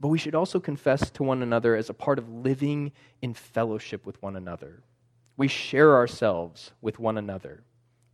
But 0.00 0.08
we 0.08 0.18
should 0.18 0.34
also 0.34 0.60
confess 0.60 1.10
to 1.10 1.22
one 1.22 1.42
another 1.42 1.74
as 1.74 1.88
a 1.88 1.94
part 1.94 2.18
of 2.18 2.28
living 2.28 2.92
in 3.22 3.34
fellowship 3.34 4.04
with 4.04 4.20
one 4.22 4.36
another. 4.36 4.82
We 5.36 5.48
share 5.48 5.94
ourselves 5.94 6.72
with 6.80 6.98
one 6.98 7.16
another. 7.16 7.62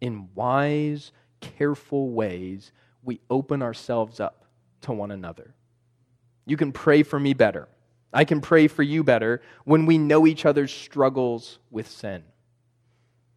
In 0.00 0.28
wise, 0.34 1.12
careful 1.40 2.10
ways, 2.10 2.72
we 3.02 3.20
open 3.30 3.62
ourselves 3.62 4.20
up 4.20 4.41
to 4.82 4.92
one 4.92 5.10
another. 5.10 5.54
You 6.46 6.56
can 6.56 6.72
pray 6.72 7.02
for 7.02 7.18
me 7.18 7.34
better. 7.34 7.68
I 8.12 8.24
can 8.24 8.40
pray 8.40 8.68
for 8.68 8.82
you 8.82 9.02
better 9.02 9.40
when 9.64 9.86
we 9.86 9.96
know 9.96 10.26
each 10.26 10.44
other's 10.44 10.72
struggles 10.72 11.58
with 11.70 11.88
sin. 11.88 12.24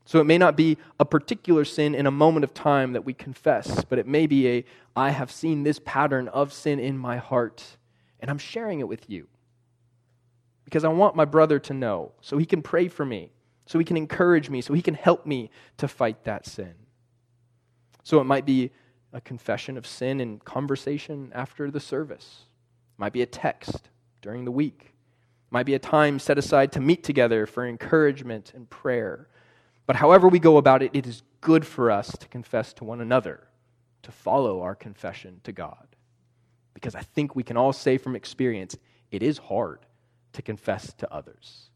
So 0.06 0.20
it 0.20 0.26
may 0.26 0.38
not 0.38 0.56
be 0.56 0.78
a 1.00 1.06
particular 1.06 1.66
sin 1.66 1.96
in 1.96 2.06
a 2.06 2.12
moment 2.12 2.44
of 2.44 2.54
time 2.54 2.94
that 2.94 3.06
we 3.06 3.14
confess, 3.14 3.84
but 3.84 3.98
it 3.98 4.08
may 4.08 4.28
be 4.28 4.48
a, 4.48 4.66
I 4.96 5.10
have 5.10 5.32
seen 5.32 5.64
this 5.64 5.80
pattern 5.84 6.28
of 6.28 6.54
sin 6.54 6.80
in 6.80 6.98
my 6.98 7.18
heart, 7.18 7.78
and 8.20 8.30
I'm 8.30 8.38
sharing 8.38 8.80
it 8.80 8.88
with 8.88 9.10
you. 9.10 9.28
Because 10.64 10.84
I 10.84 10.90
want 10.90 11.16
my 11.16 11.26
brother 11.26 11.58
to 11.60 11.74
know, 11.74 12.12
so 12.22 12.38
he 12.38 12.46
can 12.46 12.62
pray 12.62 12.88
for 12.88 13.06
me, 13.06 13.32
so 13.66 13.80
he 13.80 13.86
can 13.86 13.98
encourage 13.98 14.50
me, 14.50 14.62
so 14.62 14.74
he 14.74 14.82
can 14.82 14.94
help 14.94 15.26
me 15.26 15.50
to 15.78 15.88
fight 15.88 16.24
that 16.26 16.46
sin. 16.46 16.76
So 18.04 18.20
it 18.20 18.26
might 18.26 18.46
be 18.46 18.72
a 19.16 19.22
confession 19.22 19.78
of 19.78 19.88
sin 19.88 20.22
in 20.22 20.40
conversation 20.40 21.32
after 21.34 21.72
the 21.72 21.80
service, 21.80 22.44
it 22.96 23.00
might 23.00 23.14
be 23.14 23.22
a 23.22 23.26
text 23.26 23.90
during 24.22 24.46
the 24.46 24.52
week, 24.52 24.82
it 24.82 25.52
might 25.52 25.66
be 25.66 25.74
a 25.74 25.80
time 25.80 26.20
set 26.20 26.38
aside 26.38 26.72
to 26.74 26.80
meet 26.80 27.04
together 27.04 27.48
for 27.48 27.66
encouragement 27.66 28.52
and 28.54 28.70
prayer 28.70 29.28
but 29.86 29.96
however 29.96 30.28
we 30.28 30.40
go 30.40 30.58
about 30.58 30.82
it, 30.82 30.92
it 30.94 31.06
is 31.06 31.24
good 31.42 31.66
for 31.66 31.92
us 31.92 32.18
to 32.18 32.28
confess 32.28 32.74
to 32.74 32.84
one 32.84 33.02
another, 33.02 33.48
to 34.04 34.12
follow 34.12 34.62
our 34.62 34.76
confession 34.76 35.42
to 35.44 35.52
God. 35.52 35.88
Because 36.74 36.96
I 36.96 37.02
think 37.02 37.36
we 37.36 37.44
can 37.44 37.58
all 37.58 37.74
say 37.74 37.98
from 37.98 38.16
experience, 38.16 38.78
it 39.12 39.22
is 39.22 39.38
hard 39.38 39.86
to 40.34 40.42
confess 40.42 40.94
to 40.96 41.14
others. 41.14 41.70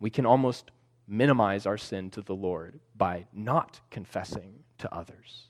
We 0.00 0.10
can 0.10 0.26
almost 0.26 0.70
minimize 1.06 1.66
our 1.66 1.76
sin 1.76 2.10
to 2.10 2.22
the 2.22 2.34
Lord 2.34 2.80
by 2.96 3.26
not 3.32 3.80
confessing 3.90 4.64
to 4.78 4.92
others. 4.92 5.48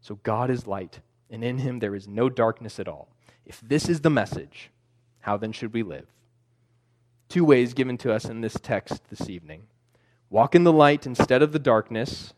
So 0.00 0.16
God 0.22 0.50
is 0.50 0.66
light, 0.66 1.00
and 1.30 1.44
in 1.44 1.58
him 1.58 1.78
there 1.78 1.94
is 1.94 2.08
no 2.08 2.28
darkness 2.28 2.80
at 2.80 2.88
all. 2.88 3.08
If 3.44 3.60
this 3.60 3.88
is 3.88 4.00
the 4.00 4.10
message, 4.10 4.70
how 5.20 5.36
then 5.36 5.52
should 5.52 5.72
we 5.72 5.82
live? 5.82 6.06
Two 7.28 7.44
ways 7.44 7.74
given 7.74 7.98
to 7.98 8.12
us 8.12 8.24
in 8.24 8.40
this 8.40 8.56
text 8.60 9.02
this 9.10 9.28
evening. 9.28 9.64
Walk 10.30 10.54
in 10.54 10.64
the 10.64 10.72
light 10.72 11.06
instead 11.06 11.42
of 11.42 11.52
the 11.52 11.58
darkness. 11.58 12.32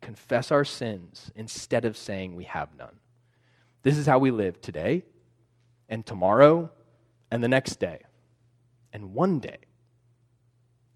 Confess 0.00 0.50
our 0.50 0.64
sins 0.64 1.30
instead 1.34 1.84
of 1.84 1.96
saying 1.96 2.34
we 2.34 2.44
have 2.44 2.76
none. 2.76 2.96
This 3.82 3.96
is 3.96 4.06
how 4.06 4.18
we 4.18 4.30
live 4.30 4.60
today 4.60 5.04
and 5.88 6.04
tomorrow 6.04 6.70
and 7.30 7.42
the 7.42 7.48
next 7.48 7.80
day. 7.80 8.00
And 8.92 9.14
one 9.14 9.38
day, 9.38 9.58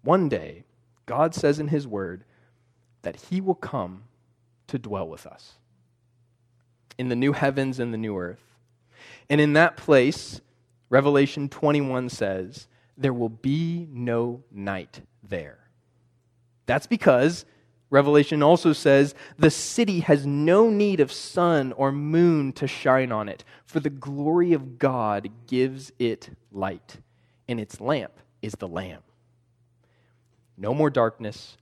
one 0.03 0.29
day, 0.29 0.65
God 1.05 1.33
says 1.33 1.59
in 1.59 1.69
His 1.69 1.87
Word 1.87 2.23
that 3.01 3.15
He 3.15 3.41
will 3.41 3.55
come 3.55 4.03
to 4.67 4.77
dwell 4.77 5.07
with 5.07 5.25
us 5.25 5.53
in 6.97 7.09
the 7.09 7.15
new 7.15 7.33
heavens 7.33 7.79
and 7.79 7.93
the 7.93 7.97
new 7.97 8.17
earth. 8.17 8.43
And 9.29 9.41
in 9.41 9.53
that 9.53 9.77
place, 9.77 10.41
Revelation 10.89 11.49
21 11.49 12.09
says, 12.09 12.67
there 12.97 13.13
will 13.13 13.29
be 13.29 13.87
no 13.91 14.43
night 14.51 15.01
there. 15.21 15.59
That's 16.65 16.87
because 16.87 17.45
Revelation 17.89 18.43
also 18.43 18.73
says 18.73 19.15
the 19.37 19.49
city 19.49 20.01
has 20.01 20.25
no 20.25 20.69
need 20.69 20.99
of 20.99 21.11
sun 21.11 21.71
or 21.73 21.91
moon 21.91 22.51
to 22.53 22.67
shine 22.67 23.11
on 23.11 23.29
it, 23.29 23.43
for 23.65 23.79
the 23.79 23.89
glory 23.89 24.53
of 24.53 24.77
God 24.77 25.29
gives 25.47 25.91
it 25.99 26.29
light, 26.51 26.97
and 27.47 27.59
its 27.59 27.79
lamp 27.79 28.13
is 28.41 28.53
the 28.53 28.67
Lamb. 28.67 29.01
No 30.57 30.73
more 30.73 30.89
darkness, 30.89 31.57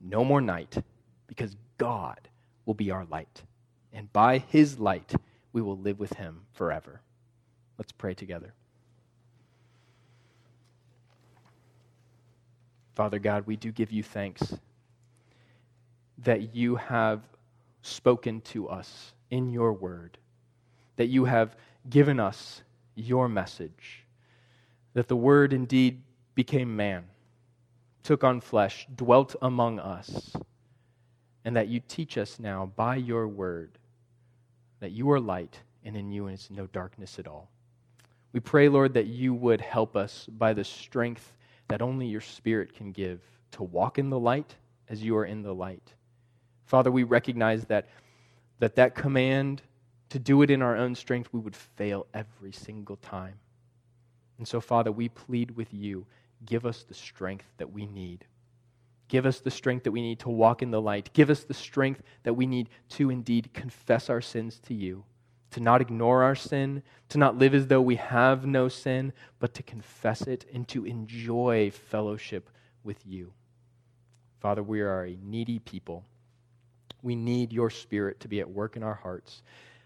no 0.00 0.24
more 0.24 0.40
night, 0.40 0.82
because 1.28 1.56
God 1.78 2.18
will 2.66 2.74
be 2.74 2.90
our 2.90 3.04
light, 3.04 3.42
and 3.94 4.12
by 4.12 4.38
his 4.38 4.78
light 4.78 5.14
we 5.52 5.62
will 5.62 5.78
live 5.78 6.00
with 6.00 6.12
him 6.14 6.40
forever. 6.52 7.00
Let's 7.78 7.92
pray 7.92 8.12
together. 8.14 8.52
Father 12.94 13.18
God, 13.18 13.46
we 13.46 13.56
do 13.56 13.72
give 13.72 13.90
you 13.90 14.02
thanks 14.02 14.54
that 16.18 16.54
you 16.54 16.76
have 16.76 17.22
spoken 17.82 18.40
to 18.40 18.68
us 18.68 19.12
in 19.30 19.50
your 19.50 19.72
word, 19.72 20.18
that 20.96 21.06
you 21.06 21.24
have 21.24 21.56
given 21.90 22.20
us 22.20 22.62
your 22.94 23.28
message, 23.28 24.04
that 24.94 25.08
the 25.08 25.16
word 25.16 25.52
indeed 25.52 26.00
became 26.34 26.76
man, 26.76 27.04
took 28.02 28.22
on 28.22 28.40
flesh, 28.40 28.86
dwelt 28.94 29.34
among 29.42 29.80
us, 29.80 30.32
and 31.44 31.56
that 31.56 31.68
you 31.68 31.80
teach 31.88 32.16
us 32.16 32.38
now 32.38 32.70
by 32.76 32.96
your 32.96 33.26
word 33.26 33.70
that 34.84 34.92
you 34.92 35.10
are 35.10 35.18
light 35.18 35.58
and 35.82 35.96
in 35.96 36.12
you 36.12 36.26
is 36.28 36.50
no 36.50 36.66
darkness 36.66 37.18
at 37.18 37.26
all. 37.26 37.48
We 38.34 38.40
pray, 38.40 38.68
Lord, 38.68 38.92
that 38.92 39.06
you 39.06 39.32
would 39.32 39.62
help 39.62 39.96
us 39.96 40.26
by 40.26 40.52
the 40.52 40.62
strength 40.62 41.32
that 41.68 41.80
only 41.80 42.04
your 42.04 42.20
Spirit 42.20 42.74
can 42.74 42.92
give 42.92 43.22
to 43.52 43.62
walk 43.62 43.98
in 43.98 44.10
the 44.10 44.18
light 44.18 44.56
as 44.90 45.02
you 45.02 45.16
are 45.16 45.24
in 45.24 45.40
the 45.40 45.54
light. 45.54 45.94
Father, 46.66 46.90
we 46.90 47.02
recognize 47.02 47.64
that 47.64 47.88
that, 48.58 48.76
that 48.76 48.94
command 48.94 49.62
to 50.10 50.18
do 50.18 50.42
it 50.42 50.50
in 50.50 50.60
our 50.60 50.76
own 50.76 50.94
strength, 50.94 51.30
we 51.32 51.40
would 51.40 51.56
fail 51.56 52.06
every 52.12 52.52
single 52.52 52.96
time. 52.96 53.38
And 54.36 54.46
so, 54.46 54.60
Father, 54.60 54.92
we 54.92 55.08
plead 55.08 55.52
with 55.52 55.72
you 55.72 56.04
give 56.44 56.66
us 56.66 56.82
the 56.82 56.92
strength 56.92 57.46
that 57.56 57.72
we 57.72 57.86
need. 57.86 58.26
Give 59.08 59.26
us 59.26 59.40
the 59.40 59.50
strength 59.50 59.84
that 59.84 59.92
we 59.92 60.02
need 60.02 60.20
to 60.20 60.30
walk 60.30 60.62
in 60.62 60.70
the 60.70 60.80
light. 60.80 61.10
Give 61.12 61.30
us 61.30 61.44
the 61.44 61.54
strength 61.54 62.02
that 62.22 62.34
we 62.34 62.46
need 62.46 62.70
to 62.90 63.10
indeed 63.10 63.50
confess 63.52 64.08
our 64.08 64.20
sins 64.20 64.58
to 64.60 64.74
you 64.74 65.04
to 65.54 65.60
not 65.60 65.80
ignore 65.80 66.24
our 66.24 66.34
sin, 66.34 66.82
to 67.08 67.16
not 67.16 67.38
live 67.38 67.54
as 67.54 67.68
though 67.68 67.80
we 67.80 67.94
have 67.94 68.44
no 68.44 68.66
sin, 68.68 69.12
but 69.38 69.54
to 69.54 69.62
confess 69.62 70.22
it 70.22 70.44
and 70.52 70.66
to 70.66 70.84
enjoy 70.84 71.70
fellowship 71.70 72.50
with 72.82 73.06
you. 73.06 73.32
Father, 74.40 74.64
we 74.64 74.80
are 74.80 75.04
a 75.04 75.16
needy 75.22 75.60
people. 75.60 76.04
We 77.02 77.14
need 77.14 77.52
your 77.52 77.70
spirit 77.70 78.18
to 78.20 78.28
be 78.28 78.40
at 78.40 78.50
work 78.50 78.74
in 78.74 78.82
our 78.82 78.96
hearts. 78.96 79.42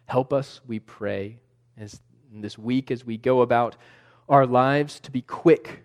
Help 0.07 0.33
us, 0.33 0.62
we 0.66 0.79
pray, 0.79 1.39
as 1.77 2.01
this 2.33 2.57
week 2.57 2.91
as 2.91 3.05
we 3.05 3.19
go 3.19 3.43
about 3.43 3.77
our 4.27 4.47
lives 4.47 4.99
to 5.01 5.11
be 5.11 5.21
quick 5.21 5.85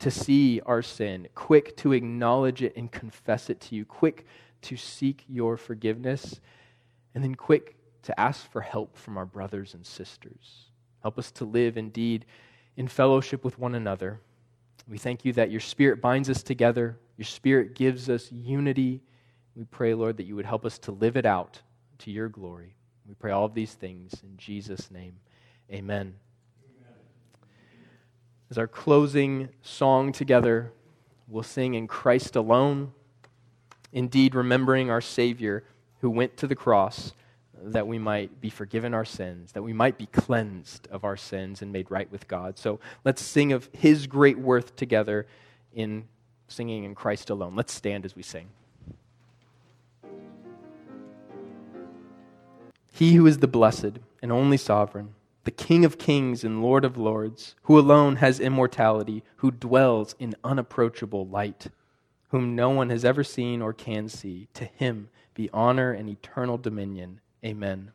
to 0.00 0.10
see 0.10 0.60
our 0.66 0.82
sin, 0.82 1.28
quick 1.34 1.76
to 1.78 1.92
acknowledge 1.92 2.62
it 2.62 2.74
and 2.76 2.90
confess 2.90 3.50
it 3.50 3.60
to 3.60 3.74
you, 3.74 3.84
quick 3.84 4.26
to 4.62 4.76
seek 4.76 5.24
your 5.28 5.56
forgiveness, 5.56 6.40
and 7.14 7.22
then 7.22 7.34
quick 7.34 7.76
to 8.02 8.18
ask 8.18 8.50
for 8.50 8.60
help 8.60 8.96
from 8.96 9.16
our 9.16 9.26
brothers 9.26 9.74
and 9.74 9.86
sisters. 9.86 10.70
Help 11.02 11.18
us 11.18 11.30
to 11.32 11.44
live 11.44 11.76
indeed 11.76 12.24
in 12.76 12.88
fellowship 12.88 13.44
with 13.44 13.58
one 13.58 13.74
another. 13.74 14.20
We 14.88 14.98
thank 14.98 15.24
you 15.24 15.32
that 15.34 15.50
your 15.50 15.60
Spirit 15.60 16.00
binds 16.00 16.30
us 16.30 16.42
together, 16.42 16.98
your 17.16 17.26
Spirit 17.26 17.74
gives 17.74 18.08
us 18.08 18.32
unity. 18.32 19.02
We 19.54 19.64
pray, 19.64 19.92
Lord, 19.94 20.16
that 20.16 20.24
you 20.24 20.36
would 20.36 20.46
help 20.46 20.64
us 20.64 20.78
to 20.80 20.92
live 20.92 21.16
it 21.16 21.26
out 21.26 21.60
to 21.98 22.10
your 22.10 22.28
glory. 22.28 22.74
We 23.06 23.14
pray 23.14 23.32
all 23.32 23.44
of 23.44 23.54
these 23.54 23.74
things 23.74 24.14
in 24.22 24.36
Jesus' 24.36 24.90
name. 24.90 25.14
Amen. 25.70 26.14
As 28.50 28.58
our 28.58 28.66
closing 28.66 29.48
song 29.62 30.10
together, 30.10 30.72
we'll 31.28 31.44
sing 31.44 31.74
in 31.74 31.86
Christ 31.86 32.34
alone, 32.34 32.92
indeed, 33.92 34.34
remembering 34.34 34.90
our 34.90 35.00
Savior 35.00 35.62
who 36.00 36.10
went 36.10 36.36
to 36.38 36.48
the 36.48 36.56
cross 36.56 37.12
that 37.62 37.86
we 37.86 37.98
might 37.98 38.40
be 38.40 38.50
forgiven 38.50 38.92
our 38.92 39.04
sins, 39.04 39.52
that 39.52 39.62
we 39.62 39.72
might 39.72 39.98
be 39.98 40.06
cleansed 40.06 40.88
of 40.90 41.04
our 41.04 41.16
sins 41.16 41.62
and 41.62 41.70
made 41.70 41.90
right 41.90 42.10
with 42.10 42.26
God. 42.26 42.58
So 42.58 42.80
let's 43.04 43.22
sing 43.22 43.52
of 43.52 43.68
his 43.72 44.06
great 44.06 44.38
worth 44.38 44.74
together 44.74 45.26
in 45.72 46.08
singing 46.48 46.82
in 46.84 46.94
Christ 46.94 47.30
alone. 47.30 47.54
Let's 47.54 47.72
stand 47.72 48.04
as 48.04 48.16
we 48.16 48.22
sing. 48.22 48.48
He 52.92 53.14
who 53.14 53.26
is 53.26 53.38
the 53.38 53.46
blessed 53.46 54.00
and 54.20 54.32
only 54.32 54.56
sovereign, 54.56 55.14
the 55.50 55.64
King 55.64 55.84
of 55.84 55.98
kings 55.98 56.44
and 56.44 56.62
Lord 56.62 56.84
of 56.84 56.96
lords, 56.96 57.56
who 57.62 57.76
alone 57.76 58.16
has 58.16 58.38
immortality, 58.38 59.24
who 59.38 59.50
dwells 59.50 60.14
in 60.20 60.36
unapproachable 60.44 61.26
light, 61.26 61.66
whom 62.28 62.54
no 62.54 62.70
one 62.70 62.88
has 62.90 63.04
ever 63.04 63.24
seen 63.24 63.60
or 63.60 63.72
can 63.72 64.08
see, 64.08 64.46
to 64.54 64.66
him 64.66 65.08
be 65.34 65.50
honor 65.52 65.90
and 65.90 66.08
eternal 66.08 66.56
dominion 66.56 67.20
Amen. 67.44 67.88